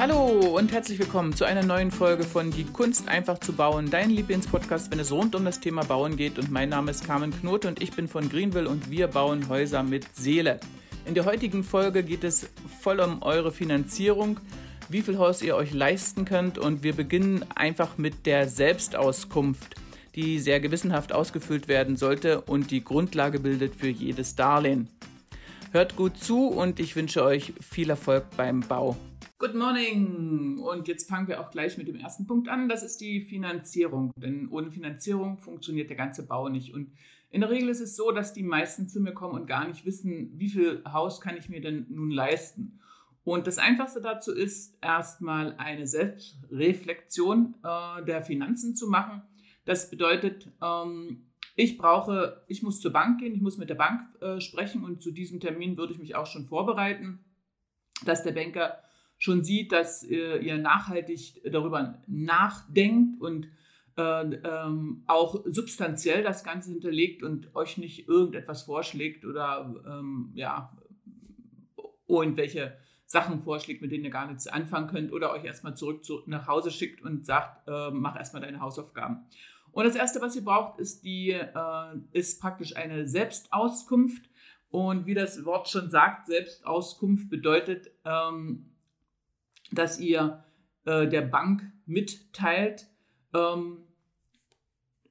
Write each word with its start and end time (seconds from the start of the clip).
Hallo 0.00 0.56
und 0.56 0.72
herzlich 0.72 0.98
willkommen 0.98 1.36
zu 1.36 1.44
einer 1.44 1.62
neuen 1.62 1.90
Folge 1.90 2.22
von 2.22 2.50
Die 2.50 2.64
Kunst 2.64 3.06
einfach 3.06 3.38
zu 3.38 3.52
bauen, 3.52 3.90
dein 3.90 4.08
Lieblingspodcast, 4.08 4.90
wenn 4.90 4.98
es 4.98 5.12
rund 5.12 5.34
um 5.34 5.44
das 5.44 5.60
Thema 5.60 5.84
Bauen 5.84 6.16
geht. 6.16 6.38
Und 6.38 6.50
mein 6.50 6.70
Name 6.70 6.90
ist 6.90 7.06
Carmen 7.06 7.38
Knote 7.38 7.68
und 7.68 7.82
ich 7.82 7.92
bin 7.92 8.08
von 8.08 8.30
Greenville 8.30 8.66
und 8.66 8.90
wir 8.90 9.08
bauen 9.08 9.50
Häuser 9.50 9.82
mit 9.82 10.06
Seele. 10.16 10.58
In 11.04 11.12
der 11.12 11.26
heutigen 11.26 11.62
Folge 11.62 12.02
geht 12.02 12.24
es 12.24 12.48
voll 12.80 12.98
um 12.98 13.20
eure 13.20 13.52
Finanzierung, 13.52 14.40
wie 14.88 15.02
viel 15.02 15.18
Haus 15.18 15.42
ihr 15.42 15.54
euch 15.54 15.74
leisten 15.74 16.24
könnt 16.24 16.56
und 16.56 16.82
wir 16.82 16.94
beginnen 16.94 17.44
einfach 17.54 17.98
mit 17.98 18.24
der 18.24 18.48
Selbstauskunft, 18.48 19.74
die 20.14 20.38
sehr 20.38 20.60
gewissenhaft 20.60 21.12
ausgefüllt 21.12 21.68
werden 21.68 21.98
sollte 21.98 22.40
und 22.40 22.70
die 22.70 22.82
Grundlage 22.82 23.38
bildet 23.38 23.74
für 23.74 23.90
jedes 23.90 24.34
Darlehen. 24.34 24.88
Hört 25.72 25.94
gut 25.94 26.16
zu 26.16 26.46
und 26.46 26.80
ich 26.80 26.96
wünsche 26.96 27.22
euch 27.22 27.52
viel 27.60 27.90
Erfolg 27.90 28.24
beim 28.38 28.60
Bau. 28.60 28.96
Good 29.40 29.54
morning! 29.54 30.58
Und 30.58 30.86
jetzt 30.86 31.08
fangen 31.08 31.26
wir 31.26 31.40
auch 31.40 31.50
gleich 31.50 31.78
mit 31.78 31.88
dem 31.88 31.96
ersten 31.96 32.26
Punkt 32.26 32.50
an. 32.50 32.68
Das 32.68 32.82
ist 32.82 33.00
die 33.00 33.22
Finanzierung. 33.22 34.12
Denn 34.14 34.48
ohne 34.50 34.70
Finanzierung 34.70 35.38
funktioniert 35.38 35.88
der 35.88 35.96
ganze 35.96 36.26
Bau 36.26 36.50
nicht. 36.50 36.74
Und 36.74 36.92
in 37.30 37.40
der 37.40 37.48
Regel 37.48 37.70
ist 37.70 37.80
es 37.80 37.96
so, 37.96 38.10
dass 38.10 38.34
die 38.34 38.42
meisten 38.42 38.86
zu 38.86 39.00
mir 39.00 39.14
kommen 39.14 39.40
und 39.40 39.46
gar 39.46 39.66
nicht 39.66 39.86
wissen, 39.86 40.30
wie 40.38 40.50
viel 40.50 40.84
Haus 40.84 41.22
kann 41.22 41.38
ich 41.38 41.48
mir 41.48 41.62
denn 41.62 41.86
nun 41.88 42.10
leisten. 42.10 42.80
Und 43.24 43.46
das 43.46 43.56
Einfachste 43.56 44.02
dazu 44.02 44.30
ist, 44.30 44.76
erstmal 44.82 45.54
eine 45.56 45.86
Selbstreflexion 45.86 47.54
äh, 47.62 48.04
der 48.04 48.20
Finanzen 48.20 48.76
zu 48.76 48.88
machen. 48.88 49.22
Das 49.64 49.88
bedeutet, 49.88 50.50
ähm, 50.62 51.30
ich 51.56 51.78
brauche, 51.78 52.44
ich 52.46 52.62
muss 52.62 52.82
zur 52.82 52.92
Bank 52.92 53.20
gehen, 53.20 53.34
ich 53.34 53.40
muss 53.40 53.56
mit 53.56 53.70
der 53.70 53.74
Bank 53.74 54.02
äh, 54.20 54.38
sprechen 54.38 54.84
und 54.84 55.00
zu 55.00 55.10
diesem 55.10 55.40
Termin 55.40 55.78
würde 55.78 55.94
ich 55.94 55.98
mich 55.98 56.14
auch 56.14 56.26
schon 56.26 56.44
vorbereiten, 56.44 57.24
dass 58.04 58.22
der 58.22 58.32
Banker 58.32 58.82
schon 59.20 59.44
sieht, 59.44 59.70
dass 59.70 60.02
äh, 60.02 60.38
ihr 60.38 60.56
nachhaltig 60.56 61.42
darüber 61.44 62.02
nachdenkt 62.06 63.20
und 63.20 63.48
äh, 63.96 64.22
ähm, 64.22 65.04
auch 65.06 65.44
substanziell 65.44 66.22
das 66.22 66.42
Ganze 66.42 66.70
hinterlegt 66.70 67.22
und 67.22 67.54
euch 67.54 67.76
nicht 67.76 68.08
irgendetwas 68.08 68.62
vorschlägt 68.62 69.26
oder 69.26 69.74
ähm, 69.86 70.32
ja, 70.34 70.74
irgendwelche 72.08 72.78
Sachen 73.04 73.40
vorschlägt, 73.40 73.82
mit 73.82 73.92
denen 73.92 74.04
ihr 74.04 74.10
gar 74.10 74.26
nichts 74.26 74.46
anfangen 74.46 74.88
könnt 74.88 75.12
oder 75.12 75.32
euch 75.32 75.44
erstmal 75.44 75.76
zurück 75.76 76.02
zu, 76.02 76.22
nach 76.24 76.46
Hause 76.46 76.70
schickt 76.70 77.02
und 77.02 77.26
sagt, 77.26 77.68
äh, 77.68 77.90
mach 77.90 78.16
erstmal 78.16 78.40
deine 78.40 78.60
Hausaufgaben. 78.60 79.26
Und 79.72 79.84
das 79.84 79.96
Erste, 79.96 80.22
was 80.22 80.34
ihr 80.34 80.44
braucht, 80.44 80.80
ist, 80.80 81.04
die, 81.04 81.32
äh, 81.32 81.96
ist 82.12 82.40
praktisch 82.40 82.74
eine 82.74 83.06
Selbstauskunft. 83.06 84.30
Und 84.70 85.04
wie 85.04 85.14
das 85.14 85.44
Wort 85.44 85.68
schon 85.68 85.90
sagt, 85.90 86.26
Selbstauskunft 86.26 87.28
bedeutet, 87.28 87.90
ähm, 88.04 88.69
dass 89.72 90.00
ihr 90.00 90.44
äh, 90.84 91.06
der 91.08 91.22
Bank 91.22 91.62
mitteilt, 91.86 92.86
ähm, 93.34 93.78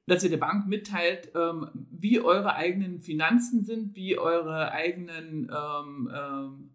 dass 0.06 0.24
ihr 0.24 0.30
der 0.30 0.38
Bank 0.38 0.66
mitteilt, 0.66 1.30
ähm, 1.34 1.68
wie 1.90 2.20
eure 2.20 2.54
eigenen 2.54 3.00
Finanzen 3.00 3.64
sind, 3.64 3.94
wie 3.94 4.18
eure 4.18 4.72
eigenen, 4.72 5.50
ähm, 5.54 6.10
ähm 6.14 6.70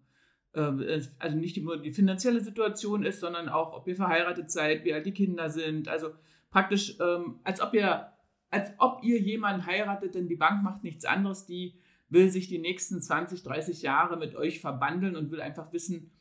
äh, 0.54 1.02
also 1.20 1.38
nicht 1.38 1.62
nur 1.62 1.82
die 1.82 1.92
finanzielle 1.92 2.42
Situation 2.42 3.04
ist, 3.04 3.20
sondern 3.20 3.50
auch, 3.50 3.74
ob 3.74 3.88
ihr 3.88 3.96
verheiratet 3.96 4.50
seid, 4.50 4.86
wie 4.86 4.94
alt 4.94 5.06
die 5.06 5.12
Kinder 5.12 5.50
sind. 5.50 5.90
Also 5.90 6.12
praktisch, 6.50 6.98
ähm, 7.02 7.40
als 7.44 7.60
ob 7.60 7.74
ihr 7.74 8.10
als 8.56 8.72
ob 8.78 9.04
ihr 9.04 9.20
jemanden 9.20 9.66
heiratet, 9.66 10.16
denn 10.16 10.30
die 10.30 10.38
Bank 10.38 10.64
macht 10.64 10.84
nichts 10.84 11.04
anderes, 11.04 11.46
die 11.46 11.76
will 12.08 12.30
sich 12.30 12.48
die 12.48 12.60
nächsten 12.60 13.02
20, 13.02 13.44
30 13.44 13.82
Jahre 13.82 14.16
mit 14.16 14.36
euch 14.36 14.62
verbandeln 14.62 15.18
und 15.18 15.32
will 15.32 15.42
einfach 15.42 15.74
wissen, 15.74 16.12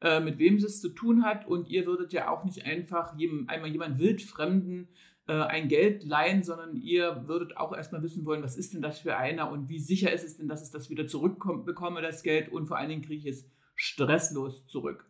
äh, 0.00 0.20
mit 0.20 0.38
wem 0.38 0.58
sie 0.58 0.66
es 0.66 0.80
zu 0.80 0.90
tun 0.90 1.24
hat. 1.24 1.46
Und 1.46 1.68
ihr 1.68 1.86
würdet 1.86 2.12
ja 2.12 2.28
auch 2.28 2.44
nicht 2.44 2.64
einfach 2.64 3.16
jedem, 3.16 3.48
einmal 3.48 3.70
jemand 3.70 3.98
wildfremden 3.98 4.88
äh, 5.26 5.32
ein 5.32 5.68
Geld 5.68 6.04
leihen, 6.04 6.42
sondern 6.42 6.76
ihr 6.76 7.26
würdet 7.26 7.56
auch 7.56 7.74
erstmal 7.76 8.02
wissen 8.02 8.24
wollen, 8.24 8.42
was 8.42 8.56
ist 8.56 8.74
denn 8.74 8.82
das 8.82 9.00
für 9.00 9.16
einer 9.16 9.50
und 9.50 9.68
wie 9.68 9.80
sicher 9.80 10.12
ist 10.12 10.24
es 10.24 10.36
denn, 10.36 10.48
dass 10.48 10.64
ich 10.64 10.72
das 10.72 10.90
wieder 10.90 11.06
zurückbekomme, 11.06 12.02
das 12.02 12.22
Geld. 12.22 12.50
Und 12.50 12.66
vor 12.66 12.78
allen 12.78 12.90
Dingen 12.90 13.02
kriege 13.02 13.28
ich 13.28 13.36
es 13.36 13.50
stresslos 13.74 14.66
zurück. 14.66 15.08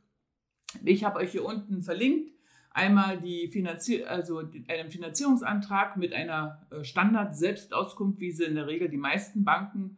Ich 0.84 1.04
habe 1.04 1.20
euch 1.20 1.32
hier 1.32 1.44
unten 1.44 1.82
verlinkt 1.82 2.36
einmal 2.76 3.18
die 3.18 3.48
Finanzier 3.48 4.08
also 4.10 4.38
einen 4.38 4.90
Finanzierungsantrag 4.90 5.96
mit 5.96 6.12
einer 6.12 6.66
äh, 6.70 6.84
Standard-Selbstauskunft, 6.84 8.20
wie 8.20 8.32
sie 8.32 8.44
in 8.44 8.54
der 8.54 8.66
Regel 8.66 8.90
die 8.90 8.98
meisten 8.98 9.44
Banken 9.44 9.96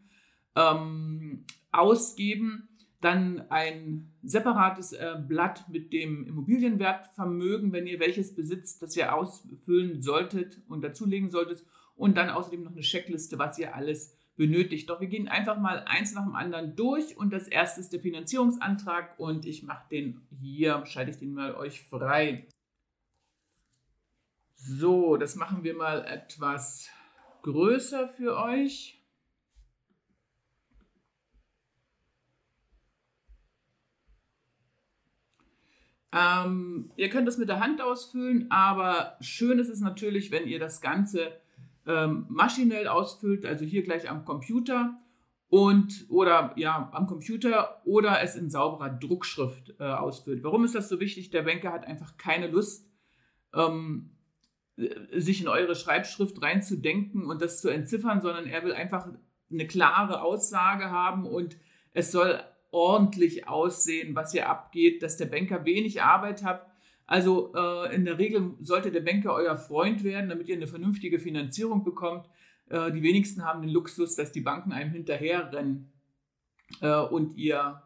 ähm, 0.55 1.45
ausgeben. 1.73 2.68
Dann 3.01 3.49
ein 3.51 4.11
separates 4.23 4.93
äh, 4.93 5.17
Blatt 5.27 5.69
mit 5.69 5.93
dem 5.93 6.27
Immobilienwertvermögen, 6.27 7.73
wenn 7.73 7.87
ihr 7.87 8.01
welches 8.01 8.35
besitzt, 8.35 8.83
das 8.83 8.97
ihr 8.97 9.15
ausfüllen 9.15 10.03
solltet 10.03 10.61
und 10.69 10.83
dazulegen 10.83 11.31
solltet. 11.31 11.65
Und 11.95 12.17
dann 12.17 12.29
außerdem 12.29 12.63
noch 12.63 12.73
eine 12.73 12.81
Checkliste, 12.81 13.39
was 13.39 13.59
ihr 13.59 13.75
alles 13.75 14.17
benötigt. 14.37 14.89
Doch 14.89 15.01
wir 15.01 15.09
gehen 15.09 15.29
einfach 15.29 15.59
mal 15.59 15.85
eins 15.87 16.15
nach 16.15 16.25
dem 16.25 16.35
anderen 16.35 16.75
durch. 16.77 17.17
Und 17.17 17.33
das 17.33 17.47
erste 17.47 17.81
ist 17.81 17.93
der 17.93 18.01
Finanzierungsantrag. 18.01 19.19
Und 19.19 19.47
ich 19.47 19.63
mache 19.63 19.89
den 19.91 20.21
hier, 20.41 20.85
schalte 20.87 21.11
ich 21.11 21.19
den 21.19 21.35
mal 21.35 21.55
euch 21.55 21.83
frei. 21.83 22.47
So, 24.55 25.17
das 25.17 25.37
machen 25.37 25.63
wir 25.63 25.75
mal 25.75 26.05
etwas 26.05 26.89
größer 27.43 28.09
für 28.09 28.37
euch. 28.37 28.98
Ähm, 36.19 36.91
ihr 36.97 37.11
könnt 37.11 37.29
das 37.29 37.39
mit 37.39 37.49
der 37.49 37.61
Hand 37.61 37.81
ausfüllen, 37.81 38.51
aber 38.51 39.17
schön 39.21 39.59
ist 39.59 39.69
es 39.69 39.81
natürlich, 39.81 40.31
wenn 40.31 40.49
ihr 40.49 40.59
das 40.59 40.81
Ganze 40.81 41.33
ähm, 41.87 42.27
maschinell 42.29 42.89
ausfüllt, 42.89 43.47
also 43.47 43.65
hier 43.65 43.83
gleich 43.83 44.11
am 44.11 44.25
Computer 44.25 44.97
und 45.49 46.07
oder 46.09 46.53
ja 46.57 46.91
am 46.93 47.07
Computer 47.07 47.81
oder 47.85 48.21
es 48.23 48.37
in 48.37 48.51
sauberer 48.51 48.91
Druckschrift 48.91 49.75
äh, 49.79 49.85
ausfüllt. 49.85 50.43
Warum 50.43 50.65
ist 50.65 50.75
das 50.75 50.89
so 50.89 50.99
wichtig? 50.99 51.31
Der 51.31 51.43
Banker 51.43 51.73
hat 51.73 51.87
einfach 51.87 52.17
keine 52.17 52.49
Lust, 52.49 52.91
ähm, 53.55 54.11
sich 55.13 55.41
in 55.41 55.49
eure 55.49 55.75
Schreibschrift 55.75 56.43
reinzudenken 56.43 57.27
und 57.27 57.43
das 57.43 57.61
zu 57.61 57.69
entziffern, 57.69 58.21
sondern 58.21 58.47
er 58.47 58.65
will 58.65 58.73
einfach 58.73 59.09
eine 59.51 59.67
klare 59.67 60.23
Aussage 60.23 60.91
haben 60.91 61.27
und 61.27 61.57
es 61.93 62.13
soll 62.13 62.41
ordentlich 62.71 63.49
aussehen, 63.49 64.15
was 64.15 64.33
hier 64.33 64.49
abgeht, 64.49 65.03
dass 65.03 65.17
der 65.17 65.27
Banker 65.27 65.65
wenig 65.65 66.03
Arbeit 66.03 66.45
hat. 66.45 66.67
Also 67.07 67.55
äh, 67.55 67.95
in 67.95 68.05
der 68.05 68.19
Regel 68.19 68.55
sollte 68.61 68.93
der 68.93 69.01
Banker 69.01 69.33
euer 69.33 69.57
Freund 69.57 70.05
werden, 70.05 70.29
damit 70.29 70.49
ihr 70.49 70.57
eine 70.57 70.67
vernünftige 70.67 71.19
Finanzierung 71.19 71.85
bekommt. 71.85 72.29
Äh, 72.69 72.93
die 72.93 73.03
wenigsten 73.03 73.45
haben 73.45 73.63
den 73.63 73.71
Luxus, 73.71 74.15
dass 74.15 74.33
die 74.33 74.43
Banken 74.43 74.73
einem 74.73 74.91
hinterherrennen 74.91 75.91
äh, 76.83 77.01
und 77.01 77.35
ihr 77.37 77.83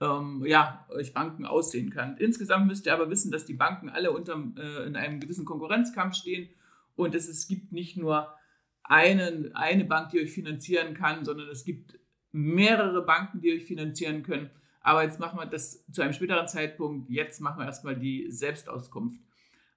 ähm, 0.00 0.44
ja, 0.46 0.86
euch 0.90 1.14
Banken 1.14 1.46
aussehen 1.46 1.90
kann. 1.90 2.16
Insgesamt 2.18 2.66
müsst 2.66 2.86
ihr 2.86 2.92
aber 2.92 3.08
wissen, 3.08 3.30
dass 3.30 3.46
die 3.46 3.54
Banken 3.54 3.88
alle 3.88 4.10
unter, 4.10 4.34
äh, 4.58 4.86
in 4.86 4.96
einem 4.96 5.20
gewissen 5.20 5.46
Konkurrenzkampf 5.46 6.14
stehen 6.14 6.50
und 6.96 7.14
dass 7.14 7.28
es 7.28 7.48
gibt 7.48 7.72
nicht 7.72 7.96
nur 7.96 8.34
einen, 8.82 9.54
eine 9.56 9.84
Bank, 9.84 10.10
die 10.10 10.20
euch 10.20 10.32
finanzieren 10.32 10.94
kann, 10.94 11.24
sondern 11.24 11.48
es 11.48 11.64
gibt 11.64 11.98
mehrere 12.36 13.02
Banken, 13.02 13.40
die 13.40 13.52
euch 13.52 13.64
finanzieren 13.64 14.22
können. 14.22 14.50
Aber 14.80 15.02
jetzt 15.02 15.18
machen 15.18 15.38
wir 15.38 15.46
das 15.46 15.84
zu 15.90 16.02
einem 16.02 16.12
späteren 16.12 16.46
Zeitpunkt. 16.46 17.10
Jetzt 17.10 17.40
machen 17.40 17.58
wir 17.58 17.66
erstmal 17.66 17.96
die 17.96 18.30
Selbstauskunft. 18.30 19.20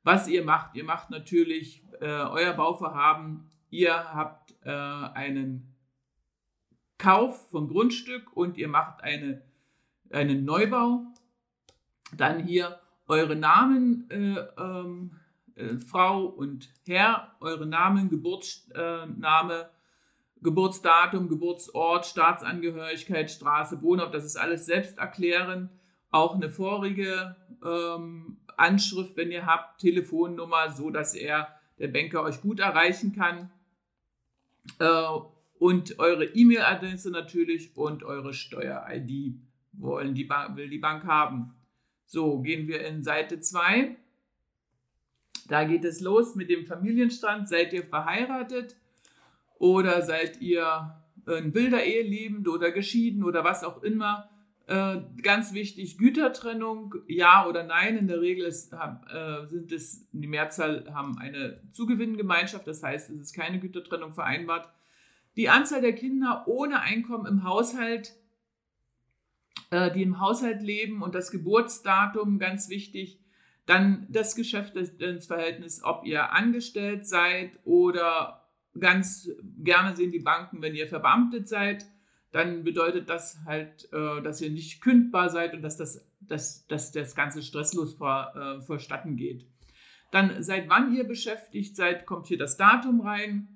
Was 0.04 0.28
ihr 0.28 0.44
macht, 0.44 0.76
ihr 0.76 0.84
macht 0.84 1.10
natürlich 1.10 1.84
äh, 2.00 2.06
euer 2.06 2.54
Bauvorhaben. 2.54 3.50
Ihr 3.70 3.94
habt 3.94 4.56
äh, 4.64 4.70
einen 4.70 5.74
Kauf 6.98 7.50
vom 7.50 7.70
Grundstück 7.70 8.36
und 8.36 8.58
ihr 8.58 8.68
macht 8.68 9.04
eine, 9.04 9.42
einen 10.12 10.46
Neubau. 10.46 11.06
Dann 12.16 12.44
hier 12.44 12.80
eure 13.08 13.36
Namen, 13.36 14.10
äh, 14.10 14.40
ähm, 14.58 15.12
äh, 15.56 15.78
Frau 15.78 16.26
und 16.26 16.70
Herr, 16.86 17.36
eure 17.40 17.66
Namen, 17.66 18.10
Geburtsname, 18.10 19.70
Geburtsdatum, 20.42 21.28
Geburtsort, 21.28 22.06
Staatsangehörigkeit, 22.06 23.30
Straße, 23.30 23.82
Wohnort, 23.82 24.14
das 24.14 24.26
ist 24.26 24.38
alles 24.38 24.66
selbst 24.66 24.98
erklären. 24.98 25.70
Auch 26.12 26.36
eine 26.36 26.50
vorige 26.50 27.36
ähm, 27.64 28.38
Anschrift, 28.58 29.18
wenn 29.18 29.32
ihr 29.32 29.46
habt, 29.46 29.82
Telefonnummer, 29.82 30.72
so 30.72 30.90
dass 30.90 31.14
er, 31.14 31.50
der 31.78 31.90
Banker, 31.90 32.24
euch 32.24 32.42
gut 32.42 32.60
erreichen 32.60 33.14
kann. 33.14 33.52
Äh, 34.80 35.20
und 35.60 36.00
eure 36.00 36.26
E-Mail-Adresse 36.26 37.12
natürlich 37.12 37.76
und 37.76 38.04
eure 38.04 38.34
Steuer-ID 38.34 39.36
wollen 39.74 40.14
die 40.14 40.30
will 40.30 40.70
die 40.70 40.78
Bank 40.78 41.06
haben. 41.06 41.54
So, 42.06 42.42
gehen 42.42 42.68
wir 42.68 42.86
in 42.86 43.04
Seite 43.04 43.40
2. 43.40 43.96
Da 45.48 45.64
geht 45.66 45.84
es 45.84 46.00
los 46.00 46.36
mit 46.36 46.50
dem 46.50 46.66
Familienstand. 46.66 47.48
Seid 47.48 47.74
ihr 47.74 47.84
verheiratet? 47.84 48.78
Oder 49.60 50.02
seid 50.02 50.42
ihr 50.42 50.96
ein 51.28 51.54
wilder 51.54 51.84
Ehelebend 51.84 52.48
oder 52.48 52.72
geschieden 52.72 53.24
oder 53.24 53.44
was 53.44 53.64
auch 53.64 53.84
immer? 53.84 54.30
Äh, 54.66 55.02
ganz 55.24 55.54
wichtig, 55.54 55.98
Gütertrennung, 55.98 56.96
ja 57.08 57.48
oder 57.48 57.64
nein. 57.64 57.98
In 57.98 58.08
der 58.08 58.22
Regel 58.22 58.46
ist, 58.46 58.72
äh, 58.72 59.46
sind 59.48 59.72
es, 59.72 60.08
die 60.12 60.28
Mehrzahl 60.28 60.86
haben 60.94 61.18
eine 61.18 61.60
Zugewinngemeinschaft, 61.72 62.68
das 62.68 62.84
heißt, 62.84 63.10
es 63.10 63.20
ist 63.20 63.34
keine 63.34 63.60
Gütertrennung 63.60 64.14
vereinbart. 64.14 64.70
Die 65.36 65.50
Anzahl 65.50 65.82
der 65.82 65.94
Kinder 65.94 66.44
ohne 66.48 66.82
Einkommen 66.82 67.26
im 67.26 67.44
Haushalt, 67.44 68.14
äh, 69.72 69.92
die 69.92 70.04
im 70.04 70.20
Haushalt 70.20 70.62
leben 70.62 71.02
und 71.02 71.16
das 71.16 71.32
Geburtsdatum, 71.32 72.40
ganz 72.40 72.70
wichtig. 72.70 73.20
Dann 73.66 74.06
das 74.10 74.36
Geschäftsverhältnis, 74.36 75.84
ob 75.84 76.06
ihr 76.06 76.32
angestellt 76.32 77.08
seid 77.08 77.52
oder 77.66 78.39
ganz 78.80 79.30
gerne 79.64 79.96
sehen 79.96 80.12
die 80.12 80.20
Banken, 80.20 80.62
wenn 80.62 80.76
ihr 80.76 80.88
verbeamtet 80.88 81.48
seid 81.48 81.86
dann 82.32 82.64
bedeutet 82.64 83.10
das 83.10 83.40
halt, 83.46 83.92
äh, 83.92 84.22
dass 84.22 84.42
ihr 84.42 84.52
nicht 84.52 84.82
kündbar 84.82 85.30
seid 85.30 85.54
und 85.54 85.62
dass 85.62 85.78
das, 85.78 86.08
dass, 86.20 86.68
dass 86.68 86.92
das 86.92 87.16
Ganze 87.16 87.42
stresslos 87.42 87.96
vor, 87.96 88.34
äh, 88.36 88.62
vorstatten 88.62 89.16
geht. 89.16 89.48
Dann 90.12 90.44
seit 90.44 90.70
wann 90.70 90.94
ihr 90.96 91.06
beschäftigt 91.06 91.76
seid, 91.76 92.06
kommt 92.06 92.28
hier 92.28 92.38
das 92.38 92.58
Datum 92.58 93.02
rein, 93.02 93.48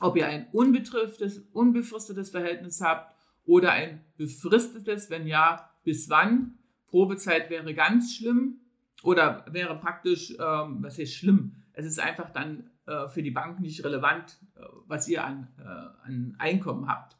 ob 0.00 0.16
ihr 0.16 0.26
ein 0.26 0.48
unbefristetes 0.52 2.30
Verhältnis 2.30 2.80
habt 2.80 3.16
oder 3.44 3.72
ein 3.72 4.04
befristetes, 4.16 5.10
wenn 5.10 5.26
ja, 5.26 5.70
bis 5.84 6.08
wann. 6.08 6.58
Probezeit 6.88 7.50
wäre 7.50 7.74
ganz 7.74 8.14
schlimm 8.14 8.60
oder 9.02 9.44
wäre 9.50 9.76
praktisch, 9.78 10.30
ähm, 10.32 10.78
was 10.82 10.98
heißt 10.98 11.14
schlimm? 11.14 11.56
Es 11.72 11.84
ist 11.84 11.98
einfach 11.98 12.30
dann 12.30 12.70
äh, 12.86 13.08
für 13.08 13.22
die 13.22 13.30
Bank 13.30 13.60
nicht 13.60 13.84
relevant, 13.84 14.38
äh, 14.56 14.60
was 14.86 15.08
ihr 15.08 15.24
an, 15.24 15.48
äh, 15.58 16.06
an 16.06 16.36
Einkommen 16.38 16.88
habt 16.88 17.16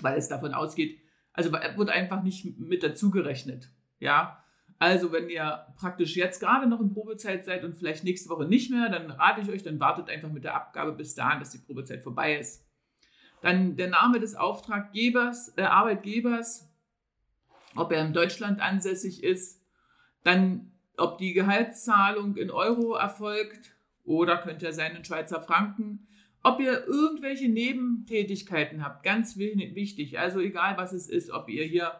weil 0.00 0.18
es 0.18 0.28
davon 0.28 0.54
ausgeht, 0.54 1.00
also 1.32 1.52
wird 1.52 1.90
einfach 1.90 2.22
nicht 2.22 2.58
mit 2.58 2.82
dazu 2.82 3.10
gerechnet. 3.10 3.70
Ja, 3.98 4.44
also 4.78 5.12
wenn 5.12 5.28
ihr 5.28 5.66
praktisch 5.76 6.16
jetzt 6.16 6.40
gerade 6.40 6.66
noch 6.66 6.80
in 6.80 6.92
Probezeit 6.92 7.44
seid 7.44 7.64
und 7.64 7.76
vielleicht 7.76 8.04
nächste 8.04 8.28
Woche 8.28 8.46
nicht 8.46 8.70
mehr, 8.70 8.88
dann 8.88 9.10
rate 9.10 9.40
ich 9.40 9.48
euch, 9.48 9.62
dann 9.62 9.80
wartet 9.80 10.08
einfach 10.08 10.30
mit 10.30 10.44
der 10.44 10.54
Abgabe 10.54 10.92
bis 10.92 11.14
dahin, 11.14 11.38
dass 11.38 11.50
die 11.50 11.58
Probezeit 11.58 12.02
vorbei 12.02 12.36
ist. 12.36 12.66
Dann 13.40 13.76
der 13.76 13.88
Name 13.88 14.20
des 14.20 14.34
Auftraggebers, 14.34 15.54
äh, 15.56 15.62
Arbeitgebers, 15.62 16.68
ob 17.74 17.92
er 17.92 18.04
in 18.04 18.12
Deutschland 18.12 18.60
ansässig 18.60 19.22
ist, 19.22 19.62
dann 20.24 20.72
ob 20.96 21.18
die 21.18 21.32
Gehaltszahlung 21.32 22.36
in 22.36 22.50
Euro 22.50 22.94
erfolgt 22.94 23.72
oder 24.04 24.38
könnte 24.38 24.66
er 24.66 24.72
sein 24.72 24.96
in 24.96 25.04
Schweizer 25.04 25.42
Franken. 25.42 26.06
Ob 26.42 26.60
ihr 26.60 26.86
irgendwelche 26.86 27.48
Nebentätigkeiten 27.48 28.84
habt, 28.84 29.04
ganz 29.04 29.36
wichtig, 29.36 30.18
also 30.18 30.40
egal 30.40 30.76
was 30.76 30.92
es 30.92 31.08
ist, 31.08 31.30
ob 31.30 31.48
ihr 31.48 31.64
hier 31.64 31.92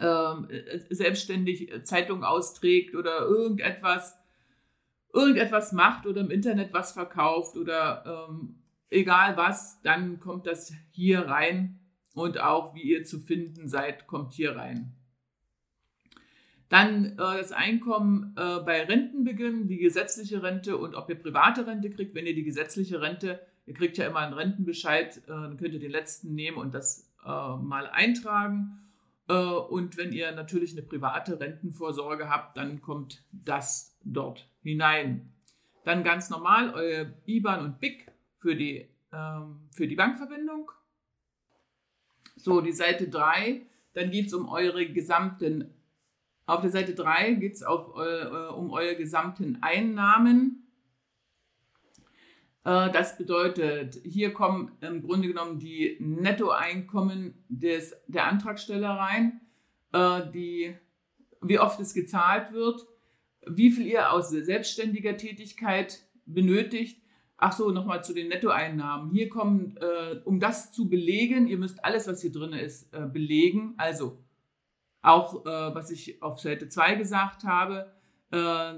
ähm, 0.00 0.48
selbstständig 0.90 1.72
Zeitung 1.84 2.24
austrägt 2.24 2.94
oder 2.94 3.20
irgendetwas, 3.20 4.18
irgendetwas 5.12 5.72
macht 5.72 6.06
oder 6.06 6.20
im 6.20 6.30
Internet 6.30 6.72
was 6.72 6.92
verkauft 6.92 7.56
oder 7.56 8.28
ähm, 8.28 8.62
egal 8.90 9.36
was, 9.36 9.80
dann 9.82 10.20
kommt 10.20 10.46
das 10.46 10.72
hier 10.90 11.20
rein. 11.20 11.78
Und 12.12 12.40
auch 12.40 12.74
wie 12.74 12.82
ihr 12.82 13.04
zu 13.04 13.20
finden 13.20 13.68
seid, 13.68 14.06
kommt 14.06 14.34
hier 14.34 14.56
rein. 14.56 14.99
Dann 16.70 17.04
äh, 17.04 17.16
das 17.16 17.50
Einkommen 17.50 18.32
äh, 18.36 18.60
bei 18.60 18.84
Rentenbeginn, 18.84 19.66
die 19.66 19.78
gesetzliche 19.78 20.40
Rente 20.42 20.76
und 20.76 20.94
ob 20.94 21.10
ihr 21.10 21.16
private 21.16 21.66
Rente 21.66 21.90
kriegt. 21.90 22.14
Wenn 22.14 22.26
ihr 22.26 22.34
die 22.34 22.44
gesetzliche 22.44 23.00
Rente, 23.02 23.40
ihr 23.66 23.74
kriegt 23.74 23.98
ja 23.98 24.06
immer 24.06 24.20
einen 24.20 24.34
Rentenbescheid, 24.34 25.18
äh, 25.18 25.20
dann 25.26 25.56
könnt 25.56 25.74
ihr 25.74 25.80
den 25.80 25.90
letzten 25.90 26.32
nehmen 26.34 26.58
und 26.58 26.72
das 26.72 27.10
äh, 27.26 27.28
mal 27.28 27.88
eintragen. 27.88 28.78
Äh, 29.28 29.34
und 29.34 29.96
wenn 29.96 30.12
ihr 30.12 30.30
natürlich 30.30 30.70
eine 30.70 30.82
private 30.82 31.40
Rentenvorsorge 31.40 32.30
habt, 32.30 32.56
dann 32.56 32.80
kommt 32.80 33.24
das 33.32 33.98
dort 34.04 34.48
hinein. 34.62 35.32
Dann 35.84 36.04
ganz 36.04 36.30
normal 36.30 36.72
euer 36.72 37.06
IBAN 37.26 37.64
und 37.64 37.80
BIC 37.80 38.12
für 38.38 38.54
die, 38.54 38.88
ähm, 39.12 39.68
für 39.72 39.88
die 39.88 39.96
Bankverbindung. 39.96 40.70
So, 42.36 42.60
die 42.60 42.72
Seite 42.72 43.08
3, 43.08 43.62
dann 43.94 44.12
geht 44.12 44.28
es 44.28 44.34
um 44.34 44.48
eure 44.48 44.86
gesamten 44.86 45.74
auf 46.50 46.60
der 46.60 46.70
Seite 46.70 46.94
3 46.94 47.34
geht 47.34 47.54
es 47.54 47.62
um 47.62 48.70
eure 48.70 48.96
gesamten 48.96 49.58
Einnahmen. 49.60 50.60
Äh, 52.64 52.90
das 52.90 53.16
bedeutet, 53.16 54.00
hier 54.04 54.32
kommen 54.32 54.72
im 54.80 55.02
Grunde 55.02 55.28
genommen 55.28 55.58
die 55.58 55.96
Nettoeinkommen 56.00 57.34
des, 57.48 57.94
der 58.06 58.26
Antragsteller 58.26 58.90
rein, 58.90 59.40
äh, 59.92 60.22
die, 60.32 60.74
wie 61.40 61.58
oft 61.58 61.80
es 61.80 61.94
gezahlt 61.94 62.52
wird, 62.52 62.86
wie 63.46 63.70
viel 63.70 63.86
ihr 63.86 64.12
aus 64.12 64.30
selbstständiger 64.30 65.16
Tätigkeit 65.16 66.00
benötigt. 66.26 67.02
Ach 67.38 67.52
so, 67.52 67.70
nochmal 67.70 68.04
zu 68.04 68.12
den 68.12 68.28
Nettoeinnahmen. 68.28 69.10
Hier 69.12 69.30
kommen, 69.30 69.78
äh, 69.78 70.16
um 70.26 70.40
das 70.40 70.72
zu 70.72 70.90
belegen, 70.90 71.48
ihr 71.48 71.56
müsst 71.56 71.82
alles, 71.82 72.06
was 72.06 72.20
hier 72.20 72.32
drin 72.32 72.52
ist, 72.52 72.90
belegen. 73.12 73.72
Also 73.78 74.18
auch 75.02 75.44
äh, 75.46 75.74
was 75.74 75.90
ich 75.90 76.22
auf 76.22 76.40
Seite 76.40 76.68
2 76.68 76.96
gesagt 76.96 77.44
habe, 77.44 77.92
äh, 78.30 78.72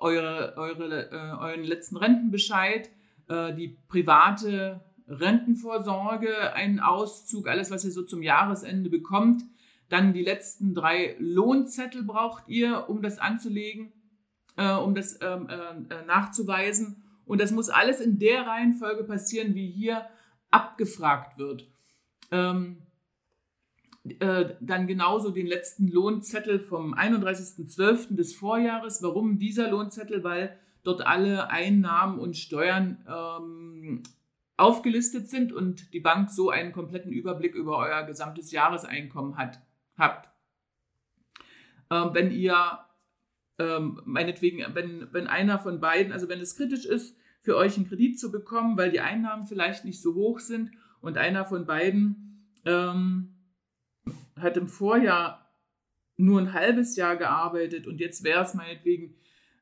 eure, 0.00 0.54
eure, 0.56 1.10
äh, 1.10 1.38
euren 1.38 1.64
letzten 1.64 1.96
Rentenbescheid, 1.96 2.90
äh, 3.28 3.54
die 3.54 3.78
private 3.88 4.80
Rentenvorsorge, 5.08 6.52
einen 6.54 6.80
Auszug, 6.80 7.48
alles, 7.48 7.70
was 7.70 7.84
ihr 7.84 7.92
so 7.92 8.02
zum 8.02 8.22
Jahresende 8.22 8.90
bekommt. 8.90 9.42
Dann 9.88 10.12
die 10.12 10.22
letzten 10.22 10.74
drei 10.74 11.16
Lohnzettel 11.18 12.02
braucht 12.02 12.48
ihr, 12.48 12.88
um 12.88 13.02
das 13.02 13.18
anzulegen, 13.18 13.92
äh, 14.56 14.72
um 14.72 14.94
das 14.94 15.18
ähm, 15.22 15.48
äh, 15.48 16.04
nachzuweisen. 16.06 17.04
Und 17.24 17.40
das 17.40 17.52
muss 17.52 17.68
alles 17.68 18.00
in 18.00 18.18
der 18.18 18.46
Reihenfolge 18.46 19.04
passieren, 19.04 19.54
wie 19.54 19.70
hier 19.70 20.06
abgefragt 20.50 21.38
wird. 21.38 21.68
Ähm, 22.30 22.85
äh, 24.20 24.54
dann 24.60 24.86
genauso 24.86 25.30
den 25.30 25.46
letzten 25.46 25.88
Lohnzettel 25.88 26.60
vom 26.60 26.94
31.12. 26.94 28.14
des 28.16 28.34
Vorjahres. 28.34 29.02
Warum 29.02 29.38
dieser 29.38 29.70
Lohnzettel? 29.70 30.24
Weil 30.24 30.56
dort 30.82 31.06
alle 31.06 31.50
Einnahmen 31.50 32.18
und 32.18 32.36
Steuern 32.36 32.98
ähm, 33.08 34.02
aufgelistet 34.56 35.28
sind 35.28 35.52
und 35.52 35.92
die 35.92 36.00
Bank 36.00 36.30
so 36.30 36.50
einen 36.50 36.72
kompletten 36.72 37.12
Überblick 37.12 37.54
über 37.54 37.78
euer 37.78 38.04
gesamtes 38.04 38.52
Jahreseinkommen 38.52 39.36
hat, 39.36 39.60
habt. 39.98 40.28
Ähm, 41.90 42.10
wenn 42.12 42.30
ihr, 42.30 42.78
ähm, 43.58 44.00
meinetwegen, 44.04 44.64
wenn, 44.74 45.08
wenn 45.12 45.26
einer 45.26 45.58
von 45.58 45.80
beiden, 45.80 46.12
also 46.12 46.28
wenn 46.28 46.40
es 46.40 46.56
kritisch 46.56 46.86
ist, 46.86 47.16
für 47.42 47.56
euch 47.56 47.76
einen 47.76 47.88
Kredit 47.88 48.18
zu 48.18 48.32
bekommen, 48.32 48.76
weil 48.76 48.90
die 48.90 49.00
Einnahmen 49.00 49.46
vielleicht 49.46 49.84
nicht 49.84 50.00
so 50.00 50.14
hoch 50.14 50.40
sind 50.40 50.72
und 51.00 51.16
einer 51.16 51.44
von 51.44 51.66
beiden 51.66 52.50
ähm, 52.64 53.35
hat 54.36 54.56
im 54.56 54.68
Vorjahr 54.68 55.50
nur 56.16 56.40
ein 56.40 56.52
halbes 56.52 56.96
Jahr 56.96 57.16
gearbeitet 57.16 57.86
und 57.86 58.00
jetzt 58.00 58.24
wäre 58.24 58.42
es 58.42 58.54
meinetwegen 58.54 59.14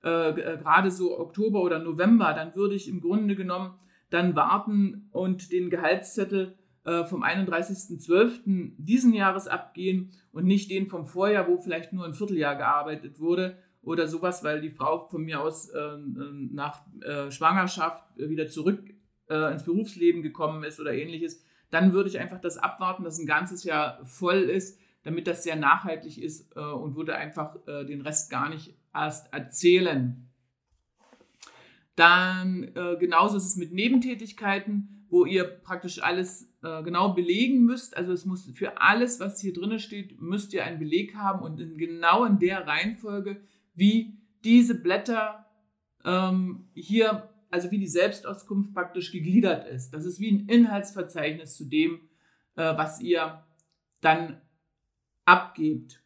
äh, 0.04 0.30
äh, 0.30 0.58
gerade 0.58 0.90
so 0.90 1.18
Oktober 1.18 1.62
oder 1.62 1.78
November, 1.78 2.32
dann 2.34 2.54
würde 2.54 2.74
ich 2.74 2.88
im 2.88 3.00
Grunde 3.00 3.34
genommen 3.34 3.74
dann 4.10 4.36
warten 4.36 5.08
und 5.12 5.50
den 5.50 5.70
Gehaltszettel 5.70 6.54
äh, 6.84 7.04
vom 7.04 7.24
31.12. 7.24 8.74
diesen 8.76 9.14
Jahres 9.14 9.48
abgehen 9.48 10.10
und 10.32 10.44
nicht 10.44 10.70
den 10.70 10.88
vom 10.88 11.06
Vorjahr, 11.06 11.48
wo 11.48 11.56
vielleicht 11.56 11.92
nur 11.92 12.04
ein 12.04 12.14
Vierteljahr 12.14 12.56
gearbeitet 12.56 13.18
wurde 13.18 13.56
oder 13.82 14.06
sowas, 14.06 14.44
weil 14.44 14.60
die 14.60 14.70
Frau 14.70 15.08
von 15.08 15.22
mir 15.22 15.40
aus 15.40 15.70
äh, 15.70 15.96
nach 16.52 16.82
äh, 17.00 17.30
Schwangerschaft 17.30 18.04
wieder 18.16 18.48
zurück 18.48 18.82
äh, 19.28 19.52
ins 19.52 19.64
Berufsleben 19.64 20.22
gekommen 20.22 20.62
ist 20.64 20.80
oder 20.80 20.92
ähnliches 20.92 21.44
dann 21.74 21.92
würde 21.92 22.08
ich 22.08 22.20
einfach 22.20 22.40
das 22.40 22.56
abwarten, 22.56 23.02
dass 23.02 23.18
ein 23.18 23.26
ganzes 23.26 23.64
Jahr 23.64 24.04
voll 24.04 24.42
ist, 24.42 24.78
damit 25.02 25.26
das 25.26 25.42
sehr 25.42 25.56
nachhaltig 25.56 26.18
ist 26.22 26.56
äh, 26.56 26.60
und 26.60 26.96
würde 26.96 27.16
einfach 27.16 27.56
äh, 27.66 27.84
den 27.84 28.00
Rest 28.00 28.30
gar 28.30 28.48
nicht 28.48 28.74
erst 28.94 29.32
erzählen. 29.32 30.30
Dann 31.96 32.70
äh, 32.74 32.96
genauso 32.98 33.36
ist 33.36 33.46
es 33.46 33.56
mit 33.56 33.72
Nebentätigkeiten, 33.72 35.06
wo 35.10 35.24
ihr 35.24 35.44
praktisch 35.44 36.02
alles 36.02 36.52
äh, 36.62 36.82
genau 36.82 37.12
belegen 37.12 37.64
müsst. 37.64 37.96
Also 37.96 38.12
es 38.12 38.24
muss 38.24 38.50
für 38.54 38.80
alles, 38.80 39.20
was 39.20 39.40
hier 39.40 39.52
drin 39.52 39.78
steht, 39.78 40.20
müsst 40.20 40.52
ihr 40.52 40.64
einen 40.64 40.78
Beleg 40.78 41.16
haben 41.16 41.42
und 41.42 41.60
in, 41.60 41.76
genau 41.76 42.24
in 42.24 42.38
der 42.38 42.66
Reihenfolge, 42.66 43.40
wie 43.74 44.18
diese 44.44 44.80
Blätter 44.80 45.46
ähm, 46.04 46.68
hier 46.74 47.33
also 47.54 47.70
wie 47.70 47.78
die 47.78 47.86
Selbstauskunft 47.86 48.74
praktisch 48.74 49.12
gegliedert 49.12 49.68
ist. 49.68 49.94
Das 49.94 50.04
ist 50.04 50.18
wie 50.18 50.32
ein 50.32 50.48
Inhaltsverzeichnis 50.48 51.54
zu 51.54 51.66
dem, 51.66 52.00
äh, 52.56 52.76
was 52.76 53.00
ihr 53.00 53.44
dann 54.00 54.40
abgebt 55.24 56.02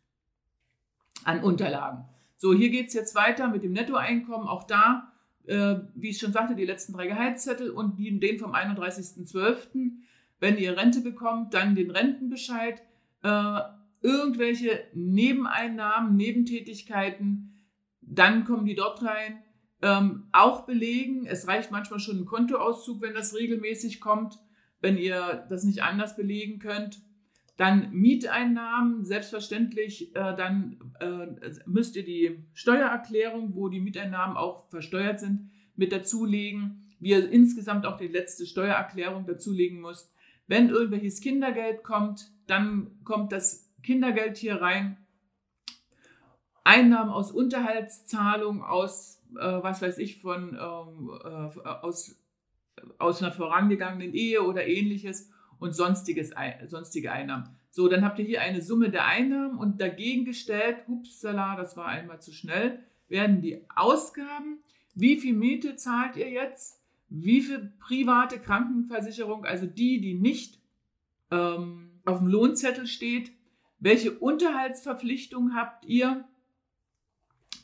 an 1.24 1.42
Unterlagen. 1.42 2.04
So, 2.36 2.52
hier 2.52 2.68
geht 2.68 2.88
es 2.88 2.92
jetzt 2.92 3.14
weiter 3.14 3.48
mit 3.48 3.64
dem 3.64 3.72
Nettoeinkommen. 3.72 4.46
Auch 4.46 4.64
da, 4.64 5.10
äh, 5.46 5.76
wie 5.94 6.10
ich 6.10 6.18
schon 6.18 6.34
sagte, 6.34 6.54
die 6.54 6.66
letzten 6.66 6.92
drei 6.92 7.06
Gehaltszettel 7.06 7.70
und 7.70 7.98
den 7.98 8.38
vom 8.38 8.52
31.12. 8.52 9.92
Wenn 10.40 10.58
ihr 10.58 10.76
Rente 10.76 11.00
bekommt, 11.00 11.54
dann 11.54 11.74
den 11.74 11.90
Rentenbescheid. 11.90 12.82
Äh, 13.22 13.60
irgendwelche 14.02 14.84
Nebeneinnahmen, 14.92 16.14
Nebentätigkeiten, 16.14 17.54
dann 18.02 18.44
kommen 18.44 18.66
die 18.66 18.74
dort 18.74 19.02
rein. 19.02 19.42
Ähm, 19.80 20.28
auch 20.32 20.66
belegen, 20.66 21.26
es 21.26 21.46
reicht 21.46 21.70
manchmal 21.70 22.00
schon 22.00 22.18
ein 22.20 22.26
Kontoauszug, 22.26 23.00
wenn 23.00 23.14
das 23.14 23.34
regelmäßig 23.34 24.00
kommt, 24.00 24.38
wenn 24.80 24.96
ihr 24.96 25.46
das 25.48 25.64
nicht 25.64 25.82
anders 25.82 26.16
belegen 26.16 26.58
könnt. 26.58 27.00
Dann 27.56 27.90
Mieteinnahmen, 27.92 29.04
selbstverständlich, 29.04 30.14
äh, 30.14 30.36
dann 30.36 30.78
äh, 31.00 31.26
müsst 31.66 31.96
ihr 31.96 32.04
die 32.04 32.44
Steuererklärung, 32.54 33.54
wo 33.54 33.68
die 33.68 33.80
Mieteinnahmen 33.80 34.36
auch 34.36 34.68
versteuert 34.68 35.20
sind, 35.20 35.50
mit 35.74 35.92
dazulegen. 35.92 36.84
Wie 37.00 37.10
ihr 37.10 37.30
insgesamt 37.30 37.86
auch 37.86 37.96
die 37.96 38.08
letzte 38.08 38.46
Steuererklärung 38.46 39.26
dazulegen 39.26 39.80
müsst. 39.80 40.12
Wenn 40.48 40.70
irgendwelches 40.70 41.20
Kindergeld 41.20 41.84
kommt, 41.84 42.30
dann 42.46 42.90
kommt 43.04 43.32
das 43.32 43.70
Kindergeld 43.82 44.36
hier 44.36 44.60
rein. 44.60 44.96
Einnahmen 46.64 47.10
aus 47.10 47.32
Unterhaltszahlungen, 47.32 48.62
aus, 48.62 49.17
äh, 49.36 49.62
was 49.62 49.82
weiß 49.82 49.98
ich, 49.98 50.20
von, 50.20 50.58
ähm, 50.60 51.10
äh, 51.24 51.68
aus, 51.68 52.16
aus 52.98 53.22
einer 53.22 53.32
vorangegangenen 53.32 54.14
Ehe 54.14 54.42
oder 54.42 54.66
ähnliches 54.66 55.30
und 55.58 55.74
sonstiges, 55.74 56.32
sonstige 56.66 57.12
Einnahmen. 57.12 57.48
So, 57.70 57.88
dann 57.88 58.04
habt 58.04 58.18
ihr 58.18 58.24
hier 58.24 58.40
eine 58.40 58.62
Summe 58.62 58.90
der 58.90 59.06
Einnahmen 59.06 59.58
und 59.58 59.80
dagegen 59.80 60.24
gestellt, 60.24 60.78
upsala, 60.88 61.56
das 61.56 61.76
war 61.76 61.86
einmal 61.86 62.20
zu 62.20 62.32
schnell, 62.32 62.82
werden 63.08 63.40
die 63.40 63.64
Ausgaben. 63.74 64.58
Wie 64.94 65.16
viel 65.16 65.34
Miete 65.34 65.76
zahlt 65.76 66.16
ihr 66.16 66.30
jetzt? 66.30 66.82
Wie 67.08 67.40
viel 67.40 67.72
private 67.78 68.38
Krankenversicherung, 68.38 69.44
also 69.44 69.66
die, 69.66 70.00
die 70.00 70.14
nicht 70.14 70.60
ähm, 71.30 72.00
auf 72.04 72.18
dem 72.18 72.26
Lohnzettel 72.26 72.86
steht? 72.86 73.32
Welche 73.78 74.12
Unterhaltsverpflichtungen 74.12 75.54
habt 75.54 75.84
ihr? 75.86 76.24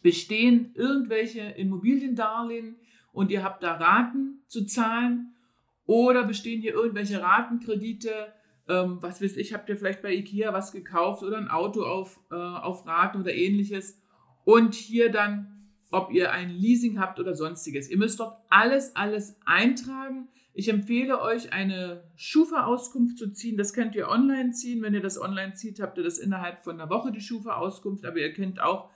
Bestehen 0.05 0.73
irgendwelche 0.75 1.41
Immobiliendarlehen 1.41 2.77
und 3.11 3.31
ihr 3.31 3.43
habt 3.43 3.63
da 3.63 3.73
Raten 3.73 4.43
zu 4.49 4.67
zahlen? 4.67 5.35
Oder 5.87 6.25
bestehen 6.25 6.61
hier 6.61 6.75
irgendwelche 6.75 7.23
Ratenkredite? 7.23 8.11
Ähm, 8.69 8.99
was 9.01 9.23
weiß 9.23 9.39
ich, 9.39 9.55
habt 9.55 9.67
ihr 9.71 9.79
vielleicht 9.79 10.03
bei 10.03 10.13
Ikea 10.13 10.53
was 10.53 10.73
gekauft 10.73 11.23
oder 11.23 11.39
ein 11.39 11.49
Auto 11.49 11.85
auf, 11.85 12.21
äh, 12.31 12.35
auf 12.35 12.87
Raten 12.87 13.23
oder 13.23 13.33
ähnliches? 13.33 13.99
Und 14.45 14.75
hier 14.75 15.11
dann, 15.11 15.71
ob 15.91 16.13
ihr 16.13 16.33
ein 16.33 16.51
Leasing 16.51 17.01
habt 17.01 17.19
oder 17.19 17.35
sonstiges. 17.35 17.89
Ihr 17.89 17.97
müsst 17.97 18.21
dort 18.21 18.37
alles, 18.51 18.95
alles 18.97 19.39
eintragen. 19.47 20.29
Ich 20.53 20.69
empfehle 20.69 21.23
euch, 21.23 21.55
eine 21.55 22.05
Schufa-Auskunft 22.17 23.17
zu 23.17 23.33
ziehen. 23.33 23.57
Das 23.57 23.73
könnt 23.73 23.95
ihr 23.95 24.11
online 24.11 24.51
ziehen. 24.51 24.83
Wenn 24.83 24.93
ihr 24.93 25.01
das 25.01 25.19
online 25.19 25.55
zieht, 25.55 25.81
habt 25.81 25.97
ihr 25.97 26.05
das 26.05 26.19
innerhalb 26.19 26.63
von 26.63 26.79
einer 26.79 26.91
Woche, 26.91 27.11
die 27.11 27.23
Schufa-Auskunft. 27.23 28.05
Aber 28.05 28.19
ihr 28.19 28.35
könnt 28.35 28.61
auch 28.61 28.91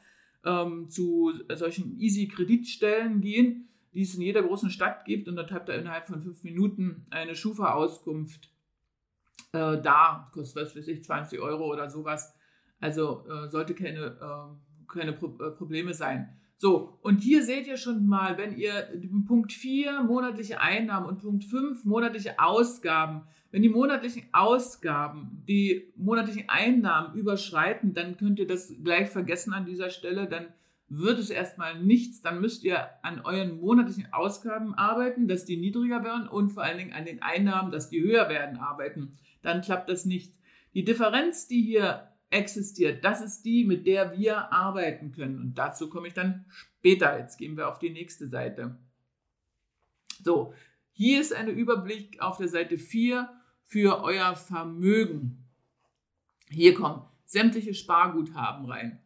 ähm, 0.44 0.88
zu 0.90 1.32
solchen 1.54 1.98
Easy-Kreditstellen 1.98 3.20
gehen 3.20 3.68
die 3.94 4.02
es 4.02 4.14
in 4.14 4.22
jeder 4.22 4.42
großen 4.42 4.70
Stadt 4.70 5.04
gibt. 5.04 5.28
Und 5.28 5.36
dort 5.36 5.52
habt 5.52 5.68
ihr 5.68 5.74
innerhalb 5.74 6.06
von 6.06 6.20
fünf 6.20 6.44
Minuten 6.44 7.06
eine 7.10 7.34
Schufa-Auskunft 7.34 8.50
äh, 9.52 9.80
da. 9.80 10.30
Kostet, 10.32 10.66
was 10.66 10.76
weiß 10.76 10.88
ich, 10.88 11.04
20 11.04 11.40
Euro 11.40 11.66
oder 11.66 11.88
sowas. 11.90 12.34
Also 12.80 13.26
äh, 13.28 13.48
sollte 13.48 13.74
keine, 13.74 14.16
äh, 14.20 14.92
keine 14.92 15.12
Pro 15.12 15.36
äh, 15.42 15.50
Probleme 15.50 15.94
sein. 15.94 16.38
So, 16.60 16.98
und 17.02 17.22
hier 17.22 17.44
seht 17.44 17.68
ihr 17.68 17.76
schon 17.76 18.08
mal, 18.08 18.36
wenn 18.36 18.58
ihr 18.58 18.88
Punkt 19.28 19.52
4 19.52 20.02
monatliche 20.02 20.60
Einnahmen 20.60 21.06
und 21.06 21.20
Punkt 21.20 21.44
5 21.44 21.84
monatliche 21.84 22.40
Ausgaben, 22.40 23.22
wenn 23.52 23.62
die 23.62 23.68
monatlichen 23.68 24.24
Ausgaben 24.32 25.44
die 25.46 25.92
monatlichen 25.94 26.48
Einnahmen 26.48 27.16
überschreiten, 27.16 27.94
dann 27.94 28.16
könnt 28.16 28.40
ihr 28.40 28.48
das 28.48 28.74
gleich 28.82 29.08
vergessen 29.08 29.54
an 29.54 29.66
dieser 29.66 29.90
Stelle, 29.90 30.26
dann 30.26 30.46
wird 30.88 31.20
es 31.20 31.30
erstmal 31.30 31.80
nichts, 31.80 32.22
dann 32.22 32.40
müsst 32.40 32.64
ihr 32.64 32.88
an 33.02 33.20
euren 33.20 33.60
monatlichen 33.60 34.12
Ausgaben 34.12 34.74
arbeiten, 34.74 35.28
dass 35.28 35.44
die 35.44 35.58
niedriger 35.58 36.02
werden 36.02 36.26
und 36.26 36.50
vor 36.50 36.64
allen 36.64 36.78
Dingen 36.78 36.92
an 36.92 37.04
den 37.04 37.22
Einnahmen, 37.22 37.70
dass 37.70 37.88
die 37.88 38.02
höher 38.02 38.28
werden, 38.28 38.58
arbeiten. 38.58 39.12
Dann 39.42 39.60
klappt 39.60 39.88
das 39.88 40.04
nicht. 40.06 40.34
Die 40.74 40.84
Differenz, 40.84 41.46
die 41.46 41.62
hier 41.62 42.08
existiert, 42.30 43.04
das 43.04 43.20
ist 43.20 43.42
die, 43.42 43.64
mit 43.64 43.86
der 43.86 44.16
wir 44.16 44.52
arbeiten 44.52 45.12
können. 45.12 45.40
Und 45.40 45.58
dazu 45.58 45.88
komme 45.88 46.08
ich 46.08 46.14
dann 46.14 46.44
später. 46.48 47.18
Jetzt 47.18 47.38
gehen 47.38 47.56
wir 47.56 47.68
auf 47.68 47.78
die 47.78 47.90
nächste 47.90 48.28
Seite. 48.28 48.76
So, 50.22 50.52
hier 50.92 51.20
ist 51.20 51.34
ein 51.34 51.48
Überblick 51.48 52.20
auf 52.20 52.38
der 52.38 52.48
Seite 52.48 52.76
4 52.76 53.30
für 53.62 54.02
euer 54.02 54.34
Vermögen. 54.34 55.44
Hier 56.50 56.74
kommen 56.74 57.02
sämtliche 57.24 57.74
Sparguthaben 57.74 58.66
rein. 58.66 58.98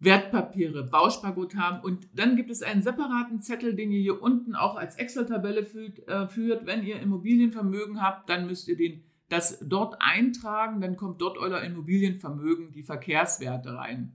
Wertpapiere, 0.00 0.84
Bausparguthaben 0.84 1.82
und 1.82 2.08
dann 2.14 2.34
gibt 2.34 2.50
es 2.50 2.62
einen 2.62 2.82
separaten 2.82 3.42
Zettel, 3.42 3.76
den 3.76 3.92
ihr 3.92 4.00
hier 4.00 4.22
unten 4.22 4.54
auch 4.54 4.76
als 4.76 4.96
Excel-Tabelle 4.96 5.64
führt, 5.64 6.08
äh, 6.08 6.26
führt. 6.26 6.66
Wenn 6.66 6.82
ihr 6.82 7.00
Immobilienvermögen 7.00 8.00
habt, 8.00 8.30
dann 8.30 8.46
müsst 8.46 8.66
ihr 8.68 8.76
den, 8.76 9.04
das 9.30 9.58
dort 9.60 9.96
eintragen, 10.00 10.80
dann 10.80 10.96
kommt 10.96 11.22
dort 11.22 11.38
euer 11.38 11.62
Immobilienvermögen, 11.62 12.72
die 12.72 12.82
Verkehrswerte 12.82 13.74
rein. 13.74 14.12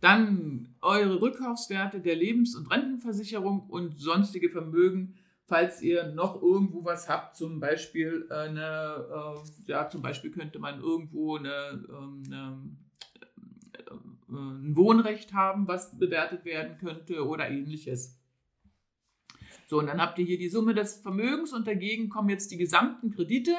Dann 0.00 0.74
eure 0.80 1.20
Rückkaufswerte 1.20 2.00
der 2.00 2.14
Lebens- 2.14 2.54
und 2.54 2.70
Rentenversicherung 2.70 3.68
und 3.68 3.98
sonstige 3.98 4.50
Vermögen, 4.50 5.16
falls 5.46 5.82
ihr 5.82 6.12
noch 6.12 6.40
irgendwo 6.40 6.84
was 6.84 7.08
habt, 7.08 7.36
zum 7.36 7.58
Beispiel 7.58 8.26
eine, 8.30 9.42
äh, 9.66 9.70
ja, 9.70 9.88
zum 9.88 10.02
Beispiel 10.02 10.30
könnte 10.30 10.58
man 10.58 10.80
irgendwo 10.80 11.36
eine, 11.36 11.84
ähm, 11.88 12.22
eine 12.26 12.58
äh, 13.88 13.94
ein 14.36 14.76
Wohnrecht 14.76 15.32
haben, 15.32 15.68
was 15.68 15.98
bewertet 15.98 16.44
werden 16.44 16.78
könnte 16.78 17.26
oder 17.26 17.48
ähnliches. 17.48 18.20
So, 19.66 19.78
und 19.78 19.86
dann 19.86 20.00
habt 20.00 20.18
ihr 20.18 20.24
hier 20.24 20.38
die 20.38 20.48
Summe 20.48 20.74
des 20.74 20.96
Vermögens 20.96 21.52
und 21.52 21.66
dagegen 21.66 22.08
kommen 22.08 22.28
jetzt 22.28 22.50
die 22.50 22.58
gesamten 22.58 23.10
Kredite. 23.10 23.54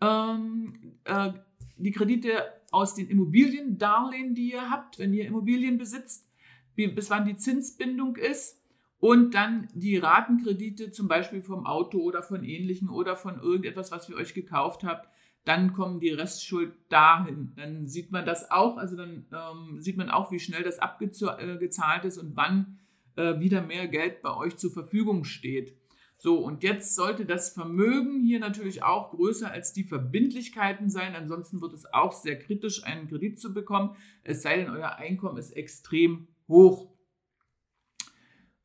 Ähm, 0.00 0.98
äh, 1.04 1.32
die 1.76 1.92
Kredite 1.92 2.52
aus 2.70 2.94
den 2.94 3.08
Immobiliendarlehen, 3.08 4.34
die 4.34 4.52
ihr 4.52 4.70
habt, 4.70 4.98
wenn 4.98 5.14
ihr 5.14 5.26
Immobilien 5.26 5.78
besitzt, 5.78 6.30
bis 6.74 7.10
wann 7.10 7.24
die 7.24 7.36
Zinsbindung 7.36 8.16
ist 8.16 8.62
und 8.98 9.34
dann 9.34 9.68
die 9.74 9.96
Ratenkredite 9.96 10.90
zum 10.90 11.08
Beispiel 11.08 11.42
vom 11.42 11.66
Auto 11.66 12.00
oder 12.00 12.22
von 12.22 12.44
ähnlichen 12.44 12.88
oder 12.88 13.16
von 13.16 13.40
irgendetwas, 13.40 13.90
was 13.92 14.08
ihr 14.08 14.16
euch 14.16 14.34
gekauft 14.34 14.84
habt, 14.84 15.08
dann 15.44 15.72
kommen 15.72 16.00
die 16.00 16.10
Restschuld 16.10 16.74
dahin. 16.88 17.52
Dann 17.56 17.86
sieht 17.86 18.10
man 18.10 18.26
das 18.26 18.50
auch, 18.50 18.78
also 18.78 18.96
dann 18.96 19.26
ähm, 19.32 19.80
sieht 19.80 19.96
man 19.96 20.10
auch, 20.10 20.32
wie 20.32 20.40
schnell 20.40 20.64
das 20.64 20.80
abgezahlt 20.80 22.04
ist 22.04 22.18
und 22.18 22.36
wann 22.36 22.78
äh, 23.14 23.38
wieder 23.38 23.62
mehr 23.62 23.86
Geld 23.86 24.22
bei 24.22 24.34
euch 24.34 24.56
zur 24.56 24.72
Verfügung 24.72 25.24
steht. 25.24 25.76
So, 26.18 26.38
und 26.38 26.62
jetzt 26.62 26.94
sollte 26.94 27.26
das 27.26 27.50
Vermögen 27.50 28.22
hier 28.22 28.40
natürlich 28.40 28.82
auch 28.82 29.10
größer 29.10 29.50
als 29.50 29.72
die 29.72 29.84
Verbindlichkeiten 29.84 30.88
sein. 30.88 31.14
Ansonsten 31.14 31.60
wird 31.60 31.74
es 31.74 31.92
auch 31.92 32.12
sehr 32.12 32.38
kritisch, 32.38 32.84
einen 32.84 33.06
Kredit 33.06 33.38
zu 33.38 33.52
bekommen, 33.52 33.96
es 34.22 34.42
sei 34.42 34.56
denn, 34.56 34.70
euer 34.70 34.96
Einkommen 34.96 35.36
ist 35.36 35.52
extrem 35.52 36.28
hoch. 36.48 36.88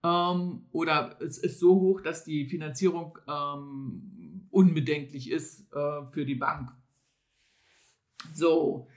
Ähm, 0.03 0.65
oder 0.71 1.17
es 1.21 1.37
ist 1.37 1.59
so 1.59 1.79
hoch, 1.79 2.01
dass 2.01 2.23
die 2.23 2.45
Finanzierung 2.45 3.17
ähm, 3.27 4.47
unbedenklich 4.49 5.29
ist 5.29 5.71
äh, 5.73 6.05
für 6.11 6.25
die 6.25 6.35
Bank. 6.35 6.71
So, 8.33 8.87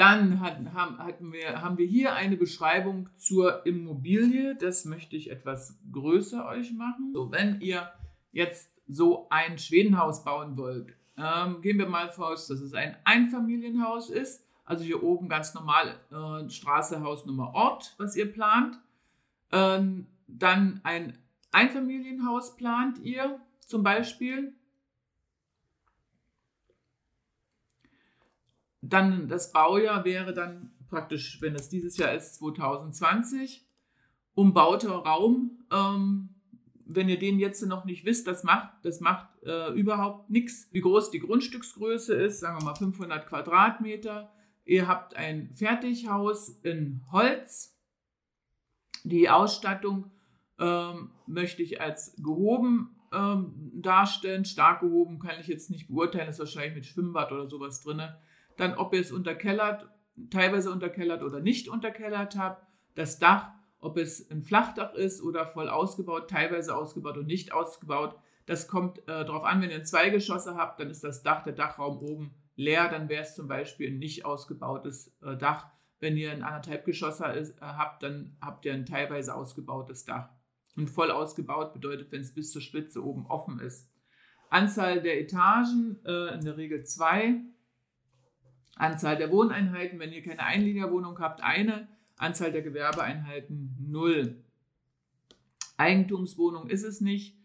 dann 0.00 0.40
hat, 0.40 0.56
haben, 0.72 0.98
hatten 0.98 1.30
wir, 1.30 1.60
haben 1.60 1.76
wir 1.76 1.86
hier 1.86 2.14
eine 2.14 2.38
Beschreibung 2.38 3.10
zur 3.16 3.66
Immobilie. 3.66 4.56
Das 4.56 4.86
möchte 4.86 5.14
ich 5.14 5.30
etwas 5.30 5.78
größer 5.92 6.46
euch 6.46 6.72
machen. 6.72 7.12
So, 7.12 7.30
wenn 7.30 7.60
ihr 7.60 7.86
jetzt 8.32 8.72
so 8.88 9.26
ein 9.28 9.58
Schwedenhaus 9.58 10.24
bauen 10.24 10.56
wollt, 10.56 10.94
ähm, 11.18 11.60
gehen 11.60 11.78
wir 11.78 11.86
mal 11.86 12.10
voraus, 12.10 12.46
dass 12.46 12.60
es 12.60 12.72
ein 12.72 12.96
Einfamilienhaus 13.04 14.08
ist. 14.08 14.46
Also 14.64 14.84
hier 14.84 15.02
oben 15.02 15.28
ganz 15.28 15.52
normal 15.52 16.00
äh, 16.10 16.48
Straße, 16.48 17.02
Hausnummer, 17.02 17.52
Ort, 17.52 17.94
was 17.98 18.16
ihr 18.16 18.32
plant. 18.32 18.78
Ähm, 19.52 20.06
dann 20.26 20.80
ein 20.82 21.18
Einfamilienhaus 21.52 22.56
plant 22.56 23.00
ihr 23.00 23.38
zum 23.66 23.82
Beispiel. 23.82 24.54
Dann 28.82 29.28
das 29.28 29.52
Baujahr 29.52 30.04
wäre 30.04 30.32
dann 30.32 30.72
praktisch, 30.88 31.40
wenn 31.40 31.54
es 31.54 31.68
dieses 31.68 31.96
Jahr 31.96 32.14
ist, 32.14 32.34
2020. 32.36 33.66
Umbauter 34.34 34.90
Raum, 34.90 35.64
ähm, 35.72 36.30
wenn 36.86 37.08
ihr 37.08 37.18
den 37.18 37.38
jetzt 37.38 37.64
noch 37.66 37.84
nicht 37.84 38.04
wisst, 38.04 38.26
das 38.26 38.42
macht, 38.42 38.72
das 38.82 39.00
macht 39.00 39.28
äh, 39.44 39.72
überhaupt 39.72 40.30
nichts. 40.30 40.68
Wie 40.72 40.80
groß 40.80 41.10
die 41.10 41.20
Grundstücksgröße 41.20 42.14
ist, 42.14 42.40
sagen 42.40 42.58
wir 42.58 42.64
mal 42.64 42.74
500 42.74 43.26
Quadratmeter. 43.26 44.32
Ihr 44.64 44.88
habt 44.88 45.14
ein 45.14 45.50
Fertighaus 45.50 46.60
in 46.62 47.02
Holz. 47.12 47.76
Die 49.04 49.28
Ausstattung 49.28 50.10
ähm, 50.58 51.10
möchte 51.26 51.62
ich 51.62 51.80
als 51.80 52.14
gehoben 52.22 52.96
ähm, 53.12 53.72
darstellen. 53.74 54.44
Stark 54.44 54.80
gehoben 54.80 55.18
kann 55.18 55.40
ich 55.40 55.46
jetzt 55.46 55.70
nicht 55.70 55.88
beurteilen, 55.88 56.28
ist 56.28 56.38
wahrscheinlich 56.38 56.74
mit 56.74 56.86
Schwimmbad 56.86 57.32
oder 57.32 57.48
sowas 57.48 57.82
drin. 57.82 58.02
Dann 58.60 58.74
ob 58.74 58.92
ihr 58.92 59.00
es 59.00 59.10
unterkellert, 59.10 59.88
teilweise 60.30 60.70
unterkellert 60.70 61.22
oder 61.22 61.40
nicht 61.40 61.68
unterkellert 61.68 62.36
habt, 62.36 62.66
das 62.94 63.18
Dach, 63.18 63.52
ob 63.78 63.96
es 63.96 64.30
ein 64.30 64.42
Flachdach 64.42 64.92
ist 64.94 65.22
oder 65.22 65.46
voll 65.46 65.70
ausgebaut, 65.70 66.28
teilweise 66.28 66.76
ausgebaut 66.76 67.16
und 67.16 67.26
nicht 67.26 67.52
ausgebaut. 67.54 68.16
Das 68.44 68.68
kommt 68.68 68.98
äh, 69.00 69.24
darauf 69.24 69.44
an, 69.44 69.62
wenn 69.62 69.70
ihr 69.70 69.84
zwei 69.84 70.10
Geschosse 70.10 70.56
habt, 70.56 70.78
dann 70.78 70.90
ist 70.90 71.02
das 71.02 71.22
Dach, 71.22 71.42
der 71.42 71.54
Dachraum 71.54 71.98
oben 71.98 72.34
leer, 72.54 72.90
dann 72.90 73.08
wäre 73.08 73.22
es 73.22 73.34
zum 73.34 73.48
Beispiel 73.48 73.90
ein 73.90 73.98
nicht 73.98 74.26
ausgebautes 74.26 75.16
äh, 75.22 75.36
Dach. 75.36 75.70
Wenn 75.98 76.16
ihr 76.16 76.30
ein 76.30 76.42
anderthalb 76.42 76.84
Geschosse 76.84 77.26
ist, 77.28 77.56
äh, 77.58 77.62
habt, 77.62 78.02
dann 78.02 78.36
habt 78.42 78.66
ihr 78.66 78.74
ein 78.74 78.84
teilweise 78.84 79.34
ausgebautes 79.34 80.04
Dach. 80.04 80.28
Und 80.76 80.90
voll 80.90 81.10
ausgebaut 81.10 81.72
bedeutet, 81.72 82.12
wenn 82.12 82.20
es 82.20 82.34
bis 82.34 82.52
zur 82.52 82.60
Spitze 82.60 83.02
oben 83.02 83.26
offen 83.26 83.58
ist. 83.58 83.90
Anzahl 84.50 85.00
der 85.00 85.20
Etagen, 85.20 85.98
äh, 86.04 86.34
in 86.34 86.44
der 86.44 86.58
Regel 86.58 86.84
zwei. 86.84 87.40
Anzahl 88.80 89.16
der 89.16 89.30
Wohneinheiten, 89.30 89.98
wenn 89.98 90.12
ihr 90.12 90.22
keine 90.22 90.42
Einliegerwohnung 90.42 91.18
habt, 91.18 91.42
eine. 91.42 91.88
Anzahl 92.16 92.52
der 92.52 92.62
Gewerbeeinheiten, 92.62 93.76
null. 93.78 94.42
Eigentumswohnung 95.76 96.68
ist 96.68 96.84
es 96.84 97.00
nicht. 97.00 97.36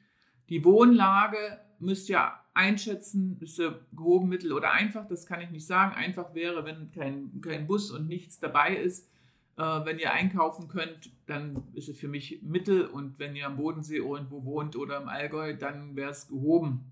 Die 0.49 0.63
Wohnlage 0.63 1.37
müsst 1.79 2.09
ihr 2.09 2.33
einschätzen, 2.53 3.37
ist 3.41 3.61
gehoben, 3.95 4.29
mittel 4.29 4.53
oder 4.53 4.71
einfach. 4.71 5.07
Das 5.07 5.25
kann 5.25 5.41
ich 5.41 5.49
nicht 5.49 5.65
sagen. 5.65 5.93
Einfach 5.95 6.33
wäre, 6.33 6.65
wenn 6.65 6.91
kein, 6.91 7.41
kein 7.41 7.67
Bus 7.67 7.91
und 7.91 8.07
nichts 8.07 8.39
dabei 8.39 8.75
ist. 8.75 9.09
Äh, 9.57 9.61
wenn 9.61 9.99
ihr 9.99 10.11
einkaufen 10.11 10.67
könnt, 10.67 11.11
dann 11.27 11.63
ist 11.73 11.89
es 11.89 11.97
für 11.97 12.07
mich 12.07 12.41
mittel. 12.43 12.85
Und 12.85 13.19
wenn 13.19 13.35
ihr 13.35 13.47
am 13.47 13.57
Bodensee 13.57 13.97
irgendwo 13.97 14.43
wohnt 14.45 14.75
oder 14.75 15.01
im 15.01 15.09
Allgäu, 15.09 15.55
dann 15.55 15.95
wäre 15.95 16.11
es 16.11 16.27
gehoben. 16.27 16.91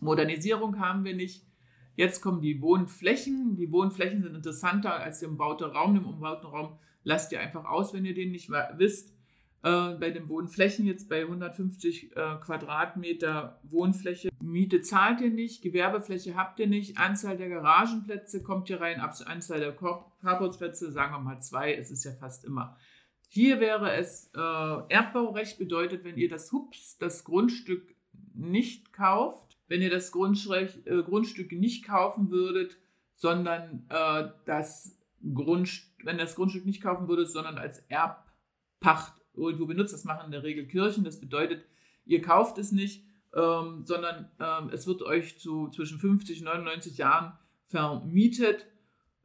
Modernisierung 0.00 0.78
haben 0.78 1.04
wir 1.04 1.14
nicht. 1.14 1.44
Jetzt 1.96 2.20
kommen 2.20 2.40
die 2.40 2.60
Wohnflächen. 2.60 3.56
Die 3.56 3.70
Wohnflächen 3.70 4.22
sind 4.22 4.34
interessanter 4.34 4.94
als 4.94 5.20
der 5.20 5.28
umbaute 5.28 5.66
Raum. 5.66 5.94
Den 5.94 6.04
umbauten 6.04 6.46
Raum 6.46 6.78
lasst 7.04 7.32
ihr 7.32 7.40
einfach 7.40 7.64
aus, 7.64 7.94
wenn 7.94 8.04
ihr 8.04 8.14
den 8.14 8.32
nicht 8.32 8.50
wisst. 8.50 9.14
Äh, 9.64 9.94
bei 9.94 10.10
den 10.10 10.28
Wohnflächen 10.28 10.84
jetzt 10.84 11.08
bei 11.08 11.22
150 11.22 12.14
äh, 12.14 12.36
Quadratmeter 12.44 13.60
Wohnfläche. 13.62 14.28
Miete 14.42 14.82
zahlt 14.82 15.22
ihr 15.22 15.30
nicht, 15.30 15.62
Gewerbefläche 15.62 16.36
habt 16.36 16.60
ihr 16.60 16.66
nicht, 16.66 16.98
Anzahl 16.98 17.38
der 17.38 17.48
Garagenplätze 17.48 18.42
kommt 18.42 18.68
hier 18.68 18.82
rein, 18.82 19.00
Anzahl 19.00 19.60
der 19.60 19.74
Carportsplätze, 19.74 20.92
sagen 20.92 21.14
wir 21.14 21.20
mal 21.20 21.40
zwei, 21.40 21.74
es 21.74 21.90
ist 21.90 22.04
ja 22.04 22.12
fast 22.12 22.44
immer. 22.44 22.76
Hier 23.30 23.58
wäre 23.58 23.94
es 23.94 24.30
äh, 24.36 24.38
Erbbaurecht 24.38 25.58
bedeutet, 25.58 26.04
wenn 26.04 26.18
ihr 26.18 26.28
das 26.28 26.52
Hups, 26.52 26.98
das 26.98 27.24
Grundstück 27.24 27.96
nicht 28.34 28.92
kauft, 28.92 29.53
wenn 29.68 29.82
ihr 29.82 29.90
das 29.90 30.12
Grundstück, 30.12 30.86
äh, 30.86 31.02
Grundstück 31.02 31.52
nicht 31.52 31.84
kaufen 31.84 32.30
würdet, 32.30 32.76
sondern 33.14 33.86
äh, 33.88 34.28
das 34.44 34.98
Grundstück, 35.32 35.90
wenn 36.04 36.18
das 36.18 36.34
Grundstück 36.34 36.66
nicht 36.66 36.82
kaufen 36.82 37.08
würdet, 37.08 37.30
sondern 37.30 37.56
als 37.56 37.78
Erbpacht 37.88 39.14
irgendwo 39.34 39.66
benutzt. 39.66 39.94
Das 39.94 40.04
machen 40.04 40.26
in 40.26 40.32
der 40.32 40.42
Regel 40.42 40.66
Kirchen. 40.66 41.04
Das 41.04 41.20
bedeutet, 41.20 41.64
ihr 42.04 42.20
kauft 42.20 42.58
es 42.58 42.72
nicht, 42.72 43.04
ähm, 43.34 43.84
sondern 43.84 44.30
ähm, 44.38 44.70
es 44.72 44.86
wird 44.86 45.02
euch 45.02 45.38
zu 45.38 45.70
zwischen 45.70 45.98
50 45.98 46.40
und 46.40 46.44
99 46.46 46.98
Jahren 46.98 47.32
vermietet, 47.66 48.66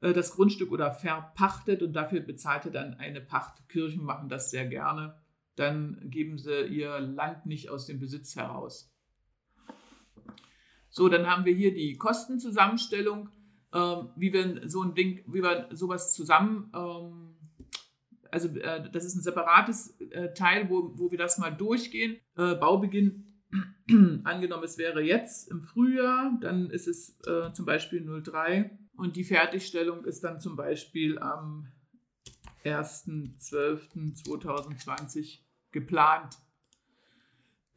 äh, 0.01 0.13
das 0.13 0.31
Grundstück 0.31 0.72
oder 0.72 0.91
verpachtet 0.91 1.84
und 1.84 1.93
dafür 1.93 2.22
bezahlt 2.22 2.65
ihr 2.65 2.72
dann 2.72 2.96
eine 2.96 3.22
Pacht. 3.22 3.67
Kirchen 3.69 4.03
machen 4.03 4.29
das 4.29 4.51
sehr 4.51 4.65
gerne. 4.65 5.15
Dann 5.55 6.00
geben 6.10 6.38
sie 6.38 6.65
ihr 6.67 7.00
Land 7.00 7.46
nicht 7.46 7.69
aus 7.69 7.86
dem 7.86 8.00
Besitz 8.00 8.36
heraus. 8.36 8.89
So, 10.89 11.10
dann 11.10 11.27
haben 11.27 11.46
wir 11.46 11.53
hier 11.53 11.74
die 11.74 11.98
Kostenzusammenstellung, 11.98 13.29
ähm, 13.74 14.09
wie 14.16 14.33
wir 14.33 14.68
so 14.68 14.83
ein 14.83 14.96
Ding, 14.96 15.24
wie 15.27 15.44
wir 15.44 15.68
sowas 15.72 16.14
zusammen 16.14 16.72
ähm, 16.74 17.29
also 18.31 18.48
äh, 18.59 18.90
das 18.92 19.05
ist 19.05 19.16
ein 19.16 19.22
separates 19.22 20.00
äh, 20.11 20.33
Teil, 20.33 20.70
wo, 20.70 20.92
wo 20.98 21.09
wir 21.11 21.18
das 21.18 21.37
mal 21.37 21.51
durchgehen. 21.51 22.18
Äh, 22.37 22.55
Baubeginn, 22.55 23.44
angenommen, 24.24 24.64
es 24.64 24.77
wäre 24.77 25.01
jetzt 25.01 25.50
im 25.50 25.64
Frühjahr, 25.64 26.37
dann 26.42 26.70
ist 26.70 26.87
es 26.87 27.20
äh, 27.25 27.51
zum 27.53 27.66
Beispiel 27.66 28.22
03 28.22 28.77
und 28.96 29.16
die 29.16 29.24
Fertigstellung 29.24 30.05
ist 30.05 30.24
dann 30.24 30.40
zum 30.40 30.55
Beispiel 30.55 31.18
am 31.20 31.72
1.12.2020 32.64 35.40
geplant. 35.72 36.37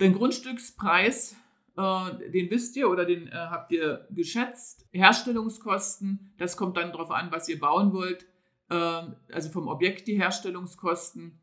Den 0.01 0.15
Grundstückspreis, 0.15 1.37
äh, 1.77 2.31
den 2.31 2.51
wisst 2.51 2.77
ihr 2.77 2.91
oder 2.91 3.05
den 3.05 3.29
äh, 3.29 3.33
habt 3.33 3.73
ihr 3.73 4.07
geschätzt. 4.11 4.87
Herstellungskosten, 4.93 6.35
das 6.39 6.57
kommt 6.57 6.77
dann 6.77 6.93
darauf 6.93 7.11
an, 7.11 7.31
was 7.31 7.49
ihr 7.49 7.59
bauen 7.59 7.93
wollt 7.93 8.27
ähm, 8.73 9.17
also 9.31 9.51
vom 9.51 9.69
Objekt 9.69 10.09
die 10.09 10.17
Herstellungskosten, 10.17 11.39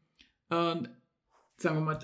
ähm, 0.50 0.88
sagen 1.58 1.76
wir 1.78 1.82
mal, 1.82 2.00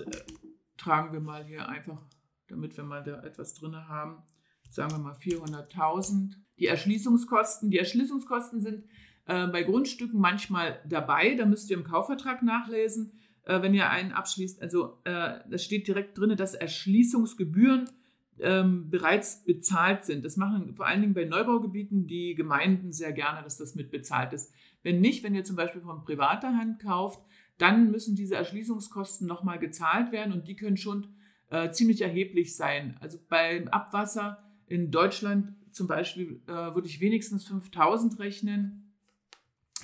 tragen 0.76 1.12
wir 1.12 1.20
mal 1.20 1.44
hier 1.44 1.68
einfach, 1.68 2.00
damit 2.46 2.76
wir 2.76 2.84
mal 2.84 3.02
da 3.02 3.22
etwas 3.22 3.54
drin 3.54 3.74
haben, 3.74 4.22
sagen 4.70 4.92
wir 4.92 4.98
mal 4.98 5.14
400.000. 5.14 6.34
Die 6.58 6.66
Erschließungskosten, 6.66 7.70
die 7.70 7.78
Erschließungskosten 7.78 8.60
sind 8.60 8.84
äh, 9.26 9.48
bei 9.48 9.64
Grundstücken 9.64 10.20
manchmal 10.20 10.80
dabei, 10.88 11.34
da 11.34 11.44
müsst 11.44 11.70
ihr 11.70 11.76
im 11.76 11.84
Kaufvertrag 11.84 12.44
nachlesen, 12.44 13.18
äh, 13.42 13.60
wenn 13.62 13.74
ihr 13.74 13.90
einen 13.90 14.12
abschließt. 14.12 14.62
Also 14.62 15.00
äh, 15.02 15.40
das 15.50 15.64
steht 15.64 15.88
direkt 15.88 16.16
drin, 16.16 16.36
dass 16.36 16.54
Erschließungsgebühren 16.54 17.90
ähm, 18.40 18.90
bereits 18.90 19.44
bezahlt 19.44 20.04
sind. 20.04 20.24
Das 20.24 20.36
machen 20.36 20.74
vor 20.74 20.86
allen 20.86 21.00
Dingen 21.00 21.14
bei 21.14 21.24
Neubaugebieten 21.24 22.06
die 22.06 22.34
Gemeinden 22.34 22.92
sehr 22.92 23.12
gerne, 23.12 23.42
dass 23.42 23.56
das 23.56 23.74
mit 23.74 23.90
bezahlt 23.90 24.32
ist. 24.32 24.52
Wenn 24.82 25.00
nicht, 25.00 25.24
wenn 25.24 25.34
ihr 25.34 25.44
zum 25.44 25.56
Beispiel 25.56 25.80
von 25.80 26.04
privater 26.04 26.56
Hand 26.56 26.80
kauft, 26.80 27.20
dann 27.58 27.90
müssen 27.90 28.14
diese 28.14 28.36
Erschließungskosten 28.36 29.26
nochmal 29.26 29.58
gezahlt 29.58 30.12
werden 30.12 30.32
und 30.32 30.46
die 30.48 30.56
können 30.56 30.76
schon 30.76 31.08
äh, 31.50 31.70
ziemlich 31.70 32.02
erheblich 32.02 32.56
sein. 32.56 32.96
Also 33.00 33.18
beim 33.28 33.68
Abwasser 33.68 34.44
in 34.66 34.90
Deutschland 34.90 35.54
zum 35.72 35.86
Beispiel 35.86 36.42
äh, 36.46 36.52
würde 36.52 36.86
ich 36.86 37.00
wenigstens 37.00 37.46
5000 37.46 38.18
rechnen. 38.18 38.82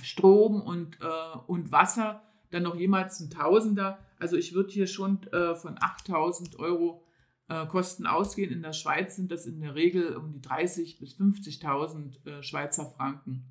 Strom 0.01 0.61
und, 0.61 0.99
äh, 1.01 1.37
und 1.47 1.71
Wasser 1.71 2.21
dann 2.49 2.63
noch 2.63 2.75
jemals 2.75 3.19
ein 3.19 3.29
Tausender. 3.29 3.99
Also 4.19 4.37
ich 4.37 4.53
würde 4.53 4.71
hier 4.71 4.87
schon 4.87 5.23
äh, 5.31 5.55
von 5.55 5.75
8000 5.79 6.59
Euro 6.59 7.03
äh, 7.49 7.65
Kosten 7.67 8.05
ausgehen. 8.05 8.51
In 8.51 8.61
der 8.61 8.73
Schweiz 8.73 9.15
sind 9.15 9.31
das 9.31 9.45
in 9.45 9.59
der 9.61 9.75
Regel 9.75 10.15
um 10.15 10.31
die 10.31 10.39
30.000 10.39 10.99
bis 10.99 11.19
50.000 11.19 12.25
äh, 12.25 12.43
Schweizer 12.43 12.85
Franken. 12.85 13.45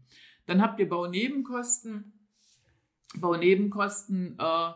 Dann 0.46 0.62
habt 0.62 0.80
ihr 0.80 0.88
Baunebenkosten. 0.88 2.12
Baunebenkosten 3.18 4.38
äh, 4.38 4.72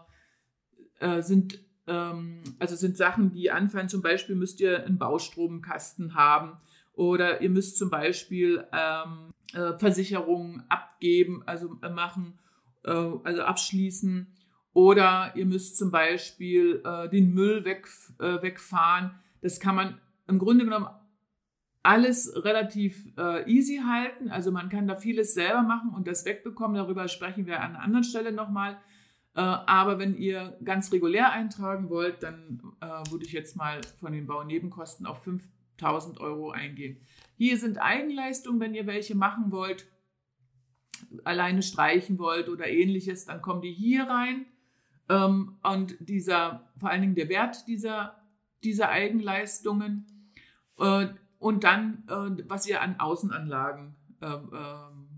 äh, 1.01 1.23
sind, 1.23 1.59
ähm, 1.87 2.43
also 2.59 2.77
sind 2.77 2.97
Sachen, 2.97 3.31
die 3.31 3.51
anfallen. 3.51 3.89
Zum 3.89 4.03
Beispiel 4.03 4.37
müsst 4.37 4.61
ihr 4.61 4.85
einen 4.85 4.99
Baustromkasten 4.99 6.15
haben 6.15 6.59
oder 6.93 7.41
ihr 7.41 7.51
müsst 7.51 7.79
zum 7.79 7.91
Beispiel 7.91 8.67
ähm, 8.73 9.33
äh, 9.55 9.79
Versicherungen 9.79 10.65
abgeben, 10.69 11.43
also 11.47 11.69
machen, 11.69 12.39
also 12.85 13.43
abschließen. 13.43 14.29
Oder 14.77 15.33
ihr 15.37 15.47
müsst 15.47 15.79
zum 15.79 15.91
Beispiel 15.91 16.83
äh, 16.85 17.09
den 17.09 17.33
Müll 17.33 17.65
weg, 17.65 17.89
wegfahren. 18.19 19.13
Das 19.41 19.59
kann 19.59 19.75
man 19.75 19.99
im 20.29 20.39
Grunde 20.39 20.67
genommen 20.67 20.89
alles 21.83 22.45
relativ 22.45 23.07
äh, 23.17 23.51
easy 23.51 23.81
halten. 23.87 24.29
Also 24.29 24.53
man 24.53 24.69
kann 24.69 24.87
da 24.87 24.97
vieles 24.97 25.33
selber 25.33 25.63
machen 25.63 25.95
und 25.95 26.07
das 26.07 26.27
wegbekommen. 26.27 26.77
Darüber 26.77 27.09
sprechen 27.09 27.47
wir 27.47 27.63
an 27.63 27.71
einer 27.71 27.83
anderen 27.83 28.05
Stelle 28.05 28.33
nochmal. 28.33 28.73
Äh, 29.35 29.41
aber 29.41 29.99
wenn 29.99 30.15
ihr 30.15 30.59
ganz 30.63 30.93
regulär 30.93 31.33
eintragen 31.33 31.89
wollt, 31.89 32.23
dann 32.23 32.61
äh, 32.83 32.87
würde 33.11 33.25
ich 33.25 33.33
jetzt 33.33 33.57
mal 33.57 33.81
von 33.99 34.13
den 34.13 34.27
Baunebenkosten 34.27 35.07
auf 35.07 35.23
5000 35.23 36.21
Euro 36.21 36.51
eingehen. 36.51 36.99
Hier 37.39 37.57
sind 37.57 37.79
Eigenleistungen, 37.79 38.61
wenn 38.61 38.75
ihr 38.75 38.87
welche 38.87 39.15
machen 39.15 39.53
wollt, 39.53 39.87
alleine 41.25 41.63
streichen 41.63 42.19
wollt 42.19 42.51
oder 42.51 42.69
ähnliches, 42.69 43.25
dann 43.25 43.41
kommen 43.41 43.63
die 43.63 43.73
hier 43.73 44.05
rein. 44.05 44.45
Ähm, 45.09 45.57
und 45.63 45.97
dieser, 46.01 46.69
vor 46.79 46.91
allen 46.91 47.03
Dingen 47.03 47.15
der 47.15 47.29
Wert 47.29 47.67
dieser, 47.69 48.17
dieser 48.65 48.89
Eigenleistungen. 48.89 50.07
Äh, 50.79 51.09
und 51.39 51.65
dann, 51.65 52.05
äh, 52.09 52.43
was 52.49 52.67
ihr 52.67 52.81
an 52.81 52.99
Außenanlagen 52.99 53.95
äh, 54.21 54.37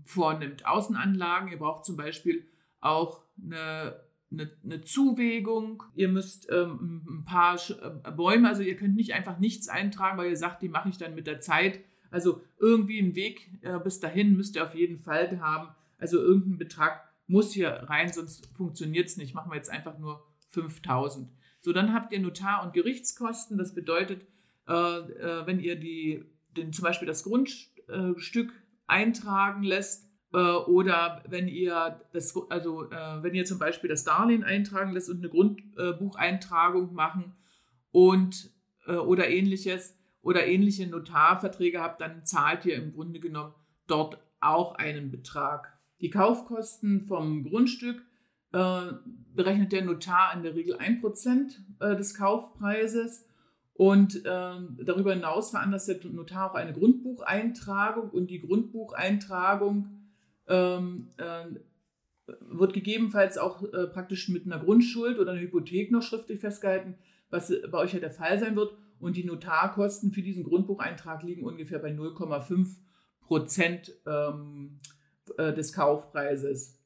vornimmt. 0.05 0.65
Außenanlagen, 0.65 1.49
ihr 1.49 1.59
braucht 1.59 1.85
zum 1.85 1.95
Beispiel 1.95 2.47
auch 2.81 3.21
eine, 3.41 3.99
eine, 4.31 4.51
eine 4.63 4.81
Zuwägung. 4.81 5.83
Ihr 5.95 6.09
müsst 6.09 6.51
ähm, 6.51 7.05
ein 7.07 7.25
paar 7.25 7.55
äh, 7.55 8.11
Bäume, 8.11 8.47
also 8.47 8.63
ihr 8.63 8.75
könnt 8.75 8.95
nicht 8.95 9.13
einfach 9.13 9.39
nichts 9.39 9.69
eintragen, 9.69 10.17
weil 10.17 10.29
ihr 10.29 10.37
sagt, 10.37 10.61
die 10.61 10.69
mache 10.69 10.89
ich 10.89 10.97
dann 10.97 11.15
mit 11.15 11.27
der 11.27 11.39
Zeit. 11.39 11.79
Also 12.11 12.41
irgendwie 12.57 12.99
einen 12.99 13.15
Weg 13.15 13.51
äh, 13.61 13.79
bis 13.79 13.99
dahin 13.99 14.35
müsst 14.35 14.55
ihr 14.55 14.63
auf 14.63 14.73
jeden 14.73 14.97
Fall 14.97 15.39
haben. 15.39 15.69
Also 15.99 16.17
irgendein 16.17 16.57
Betrag 16.57 17.08
muss 17.29 17.53
hier 17.53 17.69
rein, 17.69 18.11
sonst 18.11 18.47
funktioniert 18.57 19.07
es 19.07 19.17
nicht. 19.17 19.33
Machen 19.33 19.51
wir 19.51 19.55
jetzt 19.55 19.69
einfach 19.69 19.97
nur 19.97 20.25
5000. 20.49 21.29
So, 21.61 21.73
dann 21.73 21.93
habt 21.93 22.11
ihr 22.11 22.19
Notar- 22.19 22.63
und 22.63 22.73
Gerichtskosten. 22.73 23.57
Das 23.57 23.75
bedeutet, 23.75 24.25
äh, 24.67 24.73
äh, 24.73 25.45
wenn 25.45 25.59
ihr 25.59 25.75
die, 25.75 26.25
den, 26.57 26.73
zum 26.73 26.83
Beispiel 26.83 27.07
das 27.07 27.23
Grundstück 27.23 28.53
eintragen 28.87 29.63
lässt 29.63 30.09
äh, 30.33 30.37
oder 30.37 31.23
wenn 31.27 31.47
ihr 31.47 32.01
das, 32.13 32.35
also 32.49 32.89
äh, 32.89 33.23
wenn 33.23 33.35
ihr 33.35 33.45
zum 33.45 33.59
Beispiel 33.59 33.89
das 33.89 34.03
Darlehen 34.03 34.43
eintragen 34.43 34.91
lässt 34.91 35.09
und 35.09 35.17
eine 35.17 35.29
Grundbucheintragung 35.29 36.93
machen 36.93 37.35
und 37.91 38.51
äh, 38.87 38.93
oder 38.93 39.29
ähnliches 39.29 39.97
oder 40.21 40.45
ähnliche 40.45 40.87
Notarverträge 40.87 41.81
habt, 41.81 42.01
dann 42.01 42.25
zahlt 42.25 42.65
ihr 42.65 42.75
im 42.75 42.93
Grunde 42.93 43.19
genommen 43.19 43.53
dort 43.87 44.19
auch 44.39 44.75
einen 44.75 45.11
Betrag. 45.11 45.78
Die 46.01 46.09
Kaufkosten 46.09 47.01
vom 47.01 47.43
Grundstück 47.43 48.01
äh, 48.51 48.81
berechnet 49.35 49.71
der 49.71 49.83
Notar 49.83 50.33
in 50.33 50.43
der 50.43 50.55
Regel 50.55 50.75
1% 50.75 51.57
äh, 51.79 51.95
des 51.95 52.15
Kaufpreises 52.15 53.27
und 53.73 54.25
äh, 54.25 54.55
darüber 54.83 55.13
hinaus 55.13 55.51
veranlasst 55.51 55.87
der 55.87 55.99
Notar 56.11 56.51
auch 56.51 56.55
eine 56.55 56.73
Grundbucheintragung 56.73 58.09
und 58.09 58.29
die 58.29 58.41
Grundbucheintragung 58.41 59.89
ähm, 60.47 61.07
äh, 61.17 61.45
wird 62.41 62.73
gegebenenfalls 62.73 63.37
auch 63.37 63.63
äh, 63.63 63.87
praktisch 63.87 64.29
mit 64.29 64.45
einer 64.45 64.59
Grundschuld 64.59 65.19
oder 65.19 65.31
einer 65.31 65.41
Hypothek 65.41 65.91
noch 65.91 66.01
schriftlich 66.01 66.39
festgehalten, 66.39 66.95
was 67.29 67.53
bei 67.71 67.77
euch 67.77 67.93
ja 67.93 67.99
der 67.99 68.11
Fall 68.11 68.39
sein 68.39 68.55
wird. 68.55 68.73
Und 68.99 69.15
die 69.15 69.23
Notarkosten 69.23 70.11
für 70.11 70.21
diesen 70.21 70.43
Grundbucheintrag 70.43 71.23
liegen 71.23 71.45
ungefähr 71.45 71.79
bei 71.79 71.91
0,5 71.91 72.75
Prozent 73.21 73.93
ähm, 74.05 74.79
äh, 75.37 75.53
des 75.53 75.73
Kaufpreises. 75.73 76.79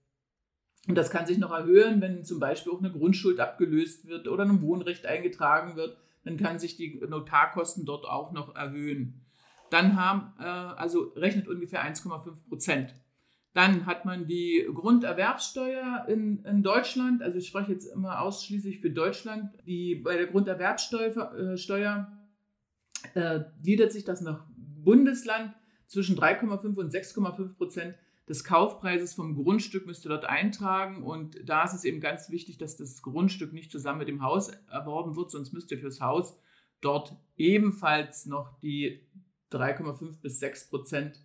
Und 0.87 0.95
das 0.95 1.09
kann 1.09 1.25
sich 1.25 1.37
noch 1.37 1.51
erhöhen, 1.51 2.01
wenn 2.01 2.25
zum 2.25 2.39
Beispiel 2.39 2.73
auch 2.73 2.79
eine 2.79 2.91
Grundschuld 2.91 3.39
abgelöst 3.39 4.07
wird 4.07 4.27
oder 4.27 4.43
ein 4.43 4.61
Wohnrecht 4.61 5.05
eingetragen 5.05 5.75
wird, 5.75 5.97
dann 6.25 6.37
kann 6.37 6.59
sich 6.59 6.75
die 6.75 7.01
Notarkosten 7.07 7.85
dort 7.85 8.05
auch 8.05 8.31
noch 8.31 8.55
erhöhen. 8.55 9.21
Dann 9.69 9.95
haben, 9.95 10.33
äh, 10.39 10.43
also 10.43 11.13
rechnet 11.15 11.47
ungefähr 11.47 11.83
1,5 11.83 12.47
Prozent. 12.47 12.93
Dann 13.53 13.85
hat 13.85 14.03
man 14.05 14.25
die 14.25 14.67
Grunderwerbsteuer 14.73 16.05
in, 16.07 16.43
in, 16.43 16.63
Deutschland. 16.63 17.21
Also 17.21 17.37
ich 17.37 17.47
spreche 17.47 17.71
jetzt 17.71 17.85
immer 17.85 18.21
ausschließlich 18.21 18.79
für 18.79 18.89
Deutschland. 18.89 19.51
Die, 19.67 19.95
bei 19.95 20.17
der 20.17 20.27
Grunderwerbsteuer 20.27 22.11
äh, 23.15 23.19
äh, 23.19 23.43
gliedert 23.61 23.91
sich 23.91 24.05
das 24.05 24.21
nach 24.21 24.43
Bundesland 24.55 25.53
zwischen 25.87 26.17
3,5 26.17 26.75
und 26.75 26.93
6,5 26.93 27.55
Prozent 27.55 27.95
des 28.27 28.43
Kaufpreises 28.43 29.13
vom 29.13 29.35
Grundstück 29.35 29.85
müsst 29.85 30.05
ihr 30.05 30.09
dort 30.09 30.25
eintragen. 30.25 31.03
Und 31.03 31.37
da 31.43 31.63
ist 31.63 31.73
es 31.73 31.83
eben 31.83 31.99
ganz 31.99 32.29
wichtig, 32.29 32.57
dass 32.57 32.77
das 32.77 33.01
Grundstück 33.01 33.53
nicht 33.53 33.71
zusammen 33.71 33.99
mit 33.99 34.07
dem 34.07 34.21
Haus 34.21 34.49
erworben 34.71 35.15
wird, 35.15 35.31
sonst 35.31 35.53
müsst 35.53 35.71
ihr 35.71 35.79
fürs 35.79 36.01
Haus 36.01 36.39
dort 36.81 37.15
ebenfalls 37.37 38.25
noch 38.25 38.59
die 38.59 39.01
3,5 39.51 40.21
bis 40.21 40.39
6 40.39 40.69
Prozent 40.69 41.19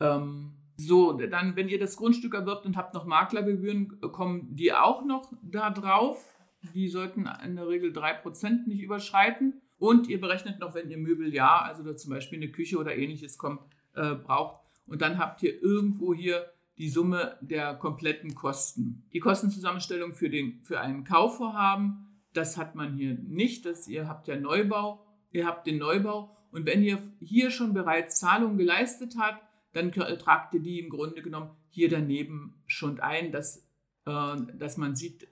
ähm, 0.00 0.54
so, 0.80 1.12
dann, 1.12 1.56
wenn 1.56 1.68
ihr 1.68 1.80
das 1.80 1.96
Grundstück 1.96 2.34
erwirbt 2.34 2.64
und 2.64 2.76
habt 2.76 2.94
noch 2.94 3.04
Maklergebühren, 3.04 4.00
kommen 4.12 4.54
die 4.54 4.72
auch 4.72 5.04
noch 5.04 5.32
da 5.42 5.70
drauf. 5.70 6.24
Die 6.72 6.88
sollten 6.88 7.28
in 7.44 7.56
der 7.56 7.66
Regel 7.68 7.92
3% 7.92 8.68
nicht 8.68 8.82
überschreiten. 8.82 9.60
Und 9.78 10.08
ihr 10.08 10.20
berechnet 10.20 10.60
noch, 10.60 10.74
wenn 10.74 10.88
ihr 10.88 10.98
Möbeljahr, 10.98 11.64
also 11.64 11.82
da 11.82 11.96
zum 11.96 12.10
Beispiel 12.10 12.38
eine 12.38 12.52
Küche 12.52 12.78
oder 12.78 12.96
ähnliches 12.96 13.38
kommt, 13.38 13.60
äh, 13.94 14.14
braucht. 14.14 14.60
Und 14.88 15.02
dann 15.02 15.18
habt 15.18 15.42
ihr 15.42 15.62
irgendwo 15.62 16.14
hier 16.14 16.50
die 16.78 16.88
Summe 16.88 17.36
der 17.40 17.74
kompletten 17.74 18.34
Kosten. 18.34 19.08
Die 19.12 19.20
Kostenzusammenstellung 19.20 20.14
für, 20.14 20.30
den, 20.30 20.60
für 20.62 20.80
einen 20.80 21.04
Kaufvorhaben, 21.04 22.06
das 22.32 22.56
hat 22.56 22.74
man 22.74 22.94
hier 22.94 23.14
nicht. 23.14 23.66
Das, 23.66 23.88
ihr 23.88 24.08
habt 24.08 24.28
ja 24.28 24.36
Neubau, 24.36 25.04
ihr 25.32 25.46
habt 25.46 25.66
den 25.66 25.78
Neubau. 25.78 26.36
Und 26.50 26.66
wenn 26.66 26.82
ihr 26.82 27.02
hier 27.20 27.50
schon 27.50 27.74
bereits 27.74 28.20
Zahlungen 28.20 28.58
geleistet 28.58 29.16
habt, 29.18 29.42
dann 29.72 29.92
tragt 29.92 30.54
ihr 30.54 30.60
die 30.60 30.80
im 30.80 30.88
Grunde 30.88 31.22
genommen 31.22 31.50
hier 31.68 31.88
daneben 31.88 32.62
schon 32.66 33.00
ein, 33.00 33.32
dass, 33.32 33.68
äh, 34.06 34.36
dass 34.54 34.76
man 34.76 34.96
sieht, 34.96 35.28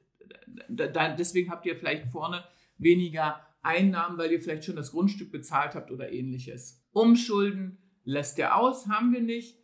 da, 0.68 1.14
deswegen 1.14 1.50
habt 1.50 1.64
ihr 1.66 1.76
vielleicht 1.76 2.08
vorne 2.08 2.44
weniger 2.76 3.40
Einnahmen, 3.62 4.18
weil 4.18 4.32
ihr 4.32 4.40
vielleicht 4.40 4.64
schon 4.64 4.76
das 4.76 4.92
Grundstück 4.92 5.32
bezahlt 5.32 5.74
habt 5.74 5.90
oder 5.90 6.12
ähnliches. 6.12 6.84
Umschulden 6.92 7.78
lässt 8.06 8.38
ihr 8.38 8.56
aus, 8.56 8.88
haben 8.88 9.12
wir 9.12 9.20
nicht. 9.20 9.58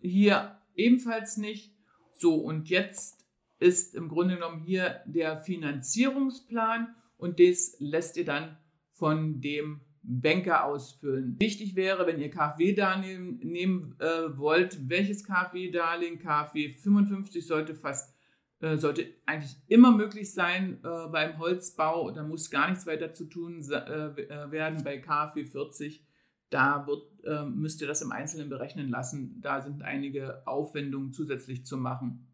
Hier 0.00 0.60
ebenfalls 0.76 1.36
nicht. 1.38 1.74
So, 2.12 2.36
und 2.36 2.68
jetzt 2.68 3.26
ist 3.58 3.96
im 3.96 4.08
Grunde 4.08 4.34
genommen 4.34 4.60
hier 4.60 5.00
der 5.06 5.38
Finanzierungsplan 5.38 6.94
und 7.16 7.40
das 7.40 7.76
lässt 7.80 8.16
ihr 8.16 8.24
dann 8.24 8.56
von 8.90 9.40
dem 9.40 9.80
Banker 10.02 10.64
ausfüllen. 10.64 11.36
Wichtig 11.40 11.74
wäre, 11.74 12.06
wenn 12.06 12.20
ihr 12.20 12.30
KfW-Darlehen 12.30 13.40
nehmen 13.40 13.96
äh, 13.98 14.38
wollt, 14.38 14.88
welches 14.88 15.24
KfW-Darlehen, 15.24 16.18
KfW 16.18 16.70
55 16.70 17.44
sollte 17.46 17.74
fast 17.74 18.14
äh, 18.60 18.76
sollte 18.76 19.06
eigentlich 19.24 19.56
immer 19.68 19.92
möglich 19.92 20.32
sein 20.32 20.80
äh, 20.82 21.08
beim 21.08 21.38
Holzbau. 21.38 22.10
Da 22.10 22.24
muss 22.24 22.50
gar 22.50 22.68
nichts 22.68 22.86
weiter 22.86 23.12
zu 23.12 23.26
tun 23.26 23.64
äh, 23.70 23.76
äh, 23.76 24.50
werden. 24.50 24.82
Bei 24.82 24.98
KfW 24.98 25.44
40, 25.44 26.04
da 26.50 26.86
wird, 26.86 27.24
äh, 27.24 27.44
müsst 27.44 27.80
ihr 27.80 27.86
das 27.86 28.02
im 28.02 28.12
Einzelnen 28.12 28.48
berechnen 28.48 28.88
lassen. 28.88 29.40
Da 29.40 29.60
sind 29.60 29.82
einige 29.82 30.46
Aufwendungen 30.46 31.12
zusätzlich 31.12 31.66
zu 31.66 31.76
machen. 31.76 32.26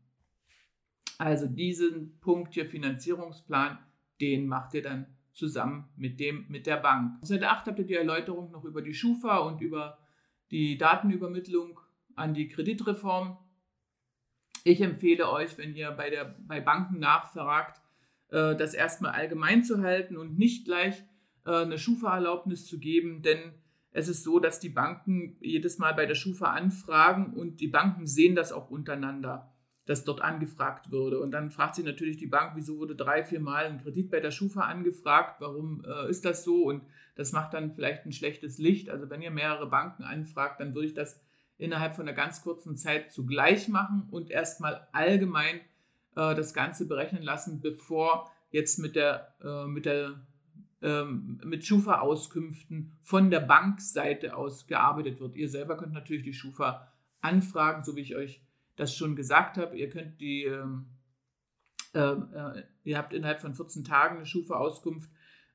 Also 1.18 1.46
diesen 1.46 2.18
Punkt 2.20 2.54
hier 2.54 2.66
Finanzierungsplan, 2.66 3.78
den 4.20 4.46
macht 4.46 4.74
ihr 4.74 4.82
dann 4.82 5.06
zusammen 5.32 5.88
mit, 5.96 6.20
dem, 6.20 6.46
mit 6.48 6.66
der 6.66 6.76
Bank. 6.76 7.18
Seite 7.22 7.48
8 7.48 7.66
habt 7.66 7.78
ihr 7.80 7.86
die 7.86 7.94
Erläuterung 7.94 8.50
noch 8.50 8.64
über 8.64 8.82
die 8.82 8.94
Schufa 8.94 9.38
und 9.38 9.60
über 9.60 9.98
die 10.50 10.78
Datenübermittlung 10.78 11.80
an 12.14 12.34
die 12.34 12.48
Kreditreform. 12.48 13.36
Ich 14.62 14.80
empfehle 14.80 15.30
euch, 15.30 15.58
wenn 15.58 15.74
ihr 15.74 15.90
bei, 15.90 16.10
der, 16.10 16.36
bei 16.46 16.60
Banken 16.60 17.00
nachfragt, 17.00 17.82
äh, 18.28 18.54
das 18.56 18.74
erstmal 18.74 19.12
allgemein 19.12 19.64
zu 19.64 19.82
halten 19.82 20.16
und 20.16 20.38
nicht 20.38 20.64
gleich 20.64 21.02
äh, 21.44 21.62
eine 21.62 21.78
Schufa-Erlaubnis 21.78 22.66
zu 22.66 22.78
geben, 22.78 23.22
denn 23.22 23.54
es 23.94 24.08
ist 24.08 24.24
so, 24.24 24.38
dass 24.40 24.60
die 24.60 24.68
Banken 24.68 25.36
jedes 25.40 25.78
Mal 25.78 25.94
bei 25.94 26.04
der 26.04 26.14
Schufa 26.14 26.52
anfragen 26.52 27.32
und 27.32 27.60
die 27.60 27.68
Banken 27.68 28.06
sehen 28.06 28.34
das 28.34 28.52
auch 28.52 28.68
untereinander 28.68 29.50
das 29.86 30.04
dort 30.04 30.22
angefragt 30.22 30.90
würde. 30.90 31.20
Und 31.20 31.30
dann 31.30 31.50
fragt 31.50 31.74
sich 31.74 31.84
natürlich 31.84 32.16
die 32.16 32.26
Bank, 32.26 32.52
wieso 32.54 32.78
wurde 32.78 32.96
drei, 32.96 33.24
vier 33.24 33.40
Mal 33.40 33.66
ein 33.66 33.82
Kredit 33.82 34.10
bei 34.10 34.20
der 34.20 34.30
Schufa 34.30 34.62
angefragt, 34.62 35.40
warum 35.40 35.84
äh, 35.84 36.08
ist 36.08 36.24
das 36.24 36.44
so? 36.44 36.64
Und 36.64 36.82
das 37.16 37.32
macht 37.32 37.54
dann 37.54 37.72
vielleicht 37.72 38.06
ein 38.06 38.12
schlechtes 38.12 38.58
Licht. 38.58 38.88
Also 38.88 39.10
wenn 39.10 39.22
ihr 39.22 39.30
mehrere 39.30 39.68
Banken 39.68 40.02
anfragt, 40.02 40.60
dann 40.60 40.74
würde 40.74 40.88
ich 40.88 40.94
das 40.94 41.20
innerhalb 41.58 41.94
von 41.94 42.08
einer 42.08 42.16
ganz 42.16 42.42
kurzen 42.42 42.76
Zeit 42.76 43.12
zugleich 43.12 43.68
machen 43.68 44.08
und 44.10 44.30
erstmal 44.30 44.88
allgemein 44.92 45.56
äh, 46.16 46.34
das 46.34 46.54
Ganze 46.54 46.88
berechnen 46.88 47.22
lassen, 47.22 47.60
bevor 47.60 48.30
jetzt 48.50 48.78
mit 48.78 48.96
der, 48.96 49.34
äh, 49.42 49.66
mit 49.66 49.84
der 49.84 50.26
ähm, 50.84 51.40
mit 51.42 51.64
Schufa-Auskünften 51.64 52.92
von 53.02 53.30
der 53.30 53.40
Bankseite 53.40 54.36
aus 54.36 54.66
gearbeitet 54.66 55.18
wird. 55.18 55.34
Ihr 55.34 55.48
selber 55.48 55.78
könnt 55.78 55.94
natürlich 55.94 56.24
die 56.24 56.34
Schufa 56.34 56.92
anfragen, 57.22 57.82
so 57.82 57.96
wie 57.96 58.02
ich 58.02 58.14
euch 58.14 58.42
das 58.76 58.94
schon 58.94 59.16
gesagt 59.16 59.56
habe. 59.56 59.76
Ihr 59.78 59.88
könnt 59.88 60.20
die, 60.20 60.44
ähm, 60.44 60.86
äh, 61.94 62.00
äh, 62.00 62.62
ihr 62.84 62.98
habt 62.98 63.14
innerhalb 63.14 63.40
von 63.40 63.54
14 63.54 63.84
Tagen 63.84 64.16
eine 64.16 64.26
Schufa-Auskunft. 64.26 65.10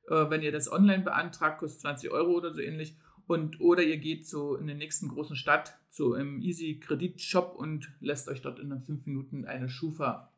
Äh, 0.08 0.30
wenn 0.30 0.42
ihr 0.42 0.50
das 0.50 0.70
online 0.70 1.04
beantragt, 1.04 1.60
kostet 1.60 1.82
20 1.82 2.10
Euro 2.10 2.32
oder 2.32 2.52
so 2.52 2.60
ähnlich. 2.60 2.96
Und, 3.28 3.60
oder 3.60 3.84
ihr 3.84 3.98
geht 3.98 4.26
so 4.26 4.56
in 4.56 4.66
der 4.66 4.74
nächsten 4.74 5.06
großen 5.06 5.36
Stadt 5.36 5.78
zu 5.90 6.14
einem 6.14 6.40
Easy 6.40 6.80
Kredit 6.80 7.20
Shop 7.20 7.54
und 7.56 7.92
lässt 8.00 8.28
euch 8.28 8.42
dort 8.42 8.58
in 8.58 8.76
fünf 8.80 9.06
Minuten 9.06 9.44
eine 9.44 9.68
Schufa 9.68 10.32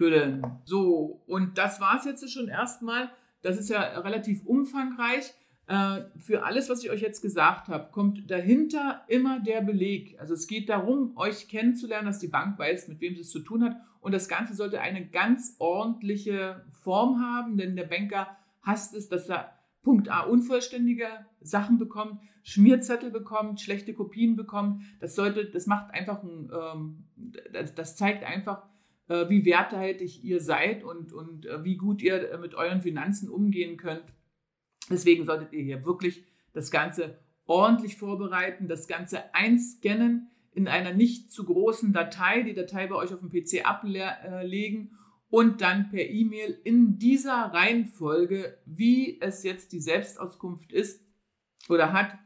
ausfüllen. 0.00 0.42
So, 0.64 1.22
und 1.26 1.58
das 1.58 1.80
war 1.80 1.98
es 1.98 2.04
jetzt 2.04 2.28
schon 2.32 2.48
erstmal. 2.48 3.10
Das 3.42 3.58
ist 3.58 3.70
ja 3.70 3.80
relativ 4.00 4.44
umfangreich. 4.44 5.32
Äh, 5.66 6.02
für 6.18 6.44
alles, 6.44 6.68
was 6.68 6.82
ich 6.82 6.90
euch 6.90 7.00
jetzt 7.00 7.22
gesagt 7.22 7.68
habe, 7.68 7.90
kommt 7.92 8.30
dahinter 8.30 9.02
immer 9.08 9.40
der 9.40 9.60
Beleg. 9.60 10.16
Also 10.18 10.34
es 10.34 10.46
geht 10.46 10.68
darum, 10.68 11.16
euch 11.16 11.48
kennenzulernen, 11.48 12.06
dass 12.06 12.18
die 12.18 12.28
Bank 12.28 12.58
weiß, 12.58 12.88
mit 12.88 13.00
wem 13.00 13.14
sie 13.14 13.22
es 13.22 13.30
zu 13.30 13.40
tun 13.40 13.62
hat. 13.64 13.76
Und 14.00 14.12
das 14.12 14.28
Ganze 14.28 14.54
sollte 14.54 14.80
eine 14.80 15.06
ganz 15.06 15.56
ordentliche 15.58 16.64
Form 16.70 17.20
haben, 17.20 17.56
denn 17.58 17.76
der 17.76 17.84
Banker 17.84 18.28
hasst 18.62 18.94
es, 18.94 19.08
dass 19.08 19.28
er 19.28 19.52
Punkt 19.82 20.10
A 20.10 20.20
unvollständige 20.20 21.06
Sachen 21.40 21.78
bekommt, 21.78 22.20
Schmierzettel 22.42 23.10
bekommt, 23.10 23.60
schlechte 23.60 23.94
Kopien 23.94 24.36
bekommt. 24.36 24.82
Das 25.00 25.14
sollte, 25.14 25.46
das 25.46 25.66
macht 25.66 25.90
einfach 25.92 26.22
ein, 26.22 26.50
ähm, 26.52 27.04
das, 27.74 27.96
zeigt 27.96 28.24
einfach, 28.24 28.69
wie 29.28 29.44
werthaltig 29.44 30.22
ihr 30.22 30.40
seid 30.40 30.84
und, 30.84 31.12
und 31.12 31.46
äh, 31.46 31.64
wie 31.64 31.76
gut 31.76 32.00
ihr 32.02 32.38
mit 32.40 32.54
euren 32.54 32.80
Finanzen 32.80 33.28
umgehen 33.28 33.76
könnt. 33.76 34.04
Deswegen 34.88 35.24
solltet 35.24 35.52
ihr 35.52 35.62
hier 35.62 35.84
wirklich 35.84 36.24
das 36.52 36.70
Ganze 36.70 37.18
ordentlich 37.44 37.96
vorbereiten, 37.96 38.68
das 38.68 38.86
Ganze 38.86 39.34
einscannen 39.34 40.30
in 40.52 40.68
einer 40.68 40.92
nicht 40.92 41.32
zu 41.32 41.44
großen 41.44 41.92
Datei, 41.92 42.42
die 42.42 42.54
Datei 42.54 42.86
bei 42.86 42.96
euch 42.96 43.12
auf 43.12 43.20
dem 43.20 43.30
PC 43.30 43.66
ablegen 43.66 44.96
und 45.28 45.60
dann 45.60 45.90
per 45.90 46.08
E-Mail 46.08 46.60
in 46.64 46.98
dieser 46.98 47.52
Reihenfolge, 47.52 48.58
wie 48.66 49.20
es 49.20 49.42
jetzt 49.42 49.72
die 49.72 49.80
Selbstauskunft 49.80 50.72
ist 50.72 51.04
oder 51.68 51.92
hat, 51.92 52.18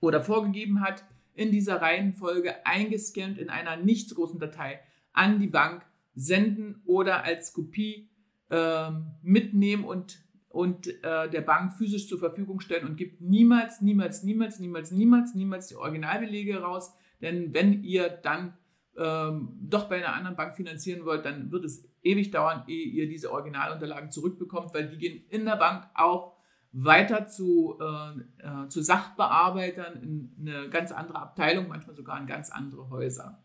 oder 0.00 0.22
vorgegeben 0.22 0.80
hat, 0.80 1.04
in 1.34 1.50
dieser 1.50 1.80
Reihenfolge 1.80 2.66
eingescannt 2.66 3.38
in 3.38 3.50
einer 3.50 3.76
nicht 3.76 4.08
so 4.08 4.14
großen 4.14 4.40
Datei 4.40 4.80
an 5.12 5.38
die 5.38 5.48
Bank 5.48 5.84
senden 6.14 6.82
oder 6.84 7.24
als 7.24 7.52
Kopie 7.52 8.10
äh, 8.50 8.90
mitnehmen 9.22 9.84
und, 9.84 10.18
und 10.48 10.88
äh, 11.04 11.30
der 11.30 11.40
Bank 11.40 11.72
physisch 11.72 12.08
zur 12.08 12.18
Verfügung 12.18 12.60
stellen 12.60 12.86
und 12.86 12.96
gibt 12.96 13.20
niemals, 13.20 13.80
niemals, 13.80 14.22
niemals, 14.22 14.60
niemals, 14.60 14.90
niemals, 14.90 15.34
niemals 15.34 15.66
die 15.68 15.76
Originalbelege 15.76 16.60
raus. 16.60 16.94
Denn 17.20 17.54
wenn 17.54 17.82
ihr 17.82 18.08
dann 18.08 18.56
ähm, 18.96 19.56
doch 19.60 19.88
bei 19.88 19.96
einer 19.96 20.14
anderen 20.14 20.36
Bank 20.36 20.56
finanzieren 20.56 21.04
wollt, 21.04 21.24
dann 21.24 21.50
wird 21.52 21.64
es 21.64 21.88
ewig 22.02 22.30
dauern, 22.30 22.64
ehe 22.66 22.86
ihr 22.86 23.08
diese 23.08 23.30
Originalunterlagen 23.30 24.10
zurückbekommt, 24.10 24.74
weil 24.74 24.88
die 24.88 24.98
gehen 24.98 25.24
in 25.28 25.44
der 25.44 25.56
Bank 25.56 25.88
auch 25.94 26.36
weiter 26.72 27.26
zu, 27.26 27.78
äh, 27.80 28.64
äh, 28.64 28.68
zu 28.68 28.82
Sachbearbeitern 28.82 30.02
in 30.02 30.36
eine 30.40 30.68
ganz 30.70 30.92
andere 30.92 31.18
Abteilung, 31.20 31.68
manchmal 31.68 31.96
sogar 31.96 32.20
in 32.20 32.26
ganz 32.26 32.50
andere 32.50 32.90
Häuser. 32.90 33.42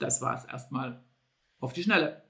Das 0.00 0.22
war 0.22 0.34
es 0.34 0.44
erstmal 0.46 1.04
auf 1.60 1.74
die 1.74 1.82
Schnelle. 1.82 2.22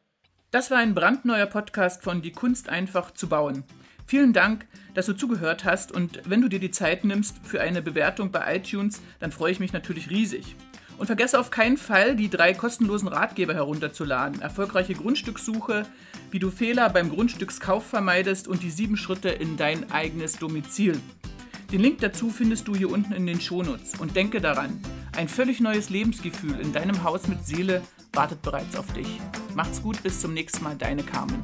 Das 0.51 0.73
war 0.73 0.79
ein 0.79 0.95
brandneuer 0.95 1.47
Podcast 1.47 2.03
von 2.03 2.21
Die 2.21 2.33
Kunst 2.33 2.69
einfach 2.69 3.13
zu 3.13 3.29
bauen. 3.29 3.63
Vielen 4.07 4.33
Dank, 4.33 4.67
dass 4.95 5.07
du 5.07 5.13
zugehört 5.13 5.65
hast 5.65 5.93
und 5.93 6.21
wenn 6.29 6.43
du 6.43 6.49
dir 6.49 6.59
die 6.59 6.73
Zeit 6.73 7.05
nimmst 7.05 7.39
für 7.47 7.61
eine 7.61 7.81
Bewertung 7.81 8.33
bei 8.33 8.57
iTunes, 8.57 9.01
dann 9.21 9.31
freue 9.31 9.53
ich 9.53 9.61
mich 9.61 9.73
natürlich 9.73 10.11
riesig. 10.11 10.57
Und 10.99 11.07
vergesse 11.07 11.39
auf 11.39 11.53
keinen 11.53 11.77
Fall, 11.77 12.17
die 12.17 12.29
drei 12.29 12.55
kostenlosen 12.55 13.07
Ratgeber 13.07 13.55
herunterzuladen. 13.55 14.43
Erfolgreiche 14.43 14.95
Grundstückssuche, 14.95 15.87
wie 16.33 16.41
du 16.41 16.51
Fehler 16.51 16.91
beim 16.91 17.09
Grundstückskauf 17.09 17.87
vermeidest 17.87 18.49
und 18.49 18.65
die 18.65 18.71
sieben 18.71 18.97
Schritte 18.97 19.29
in 19.29 19.57
dein 19.57 19.93
eigenes 19.93 20.39
Domizil. 20.39 21.01
Den 21.71 21.81
Link 21.81 22.01
dazu 22.01 22.31
findest 22.31 22.67
du 22.67 22.75
hier 22.75 22.91
unten 22.91 23.13
in 23.13 23.27
den 23.27 23.41
Shownotes. 23.41 23.95
Und 24.01 24.17
denke 24.17 24.41
daran, 24.41 24.83
ein 25.17 25.29
völlig 25.29 25.61
neues 25.61 25.91
Lebensgefühl 25.91 26.59
in 26.61 26.73
deinem 26.73 27.03
Haus 27.03 27.29
mit 27.29 27.47
Seele 27.47 27.83
wartet 28.13 28.43
bereits 28.43 28.77
auf 28.77 28.93
dich. 28.93 29.21
Macht's 29.55 29.83
gut, 29.83 30.03
bis 30.03 30.21
zum 30.21 30.35
nächsten 30.35 30.65
Mal, 30.65 30.77
deine 30.77 31.03
Carmen. 31.03 31.41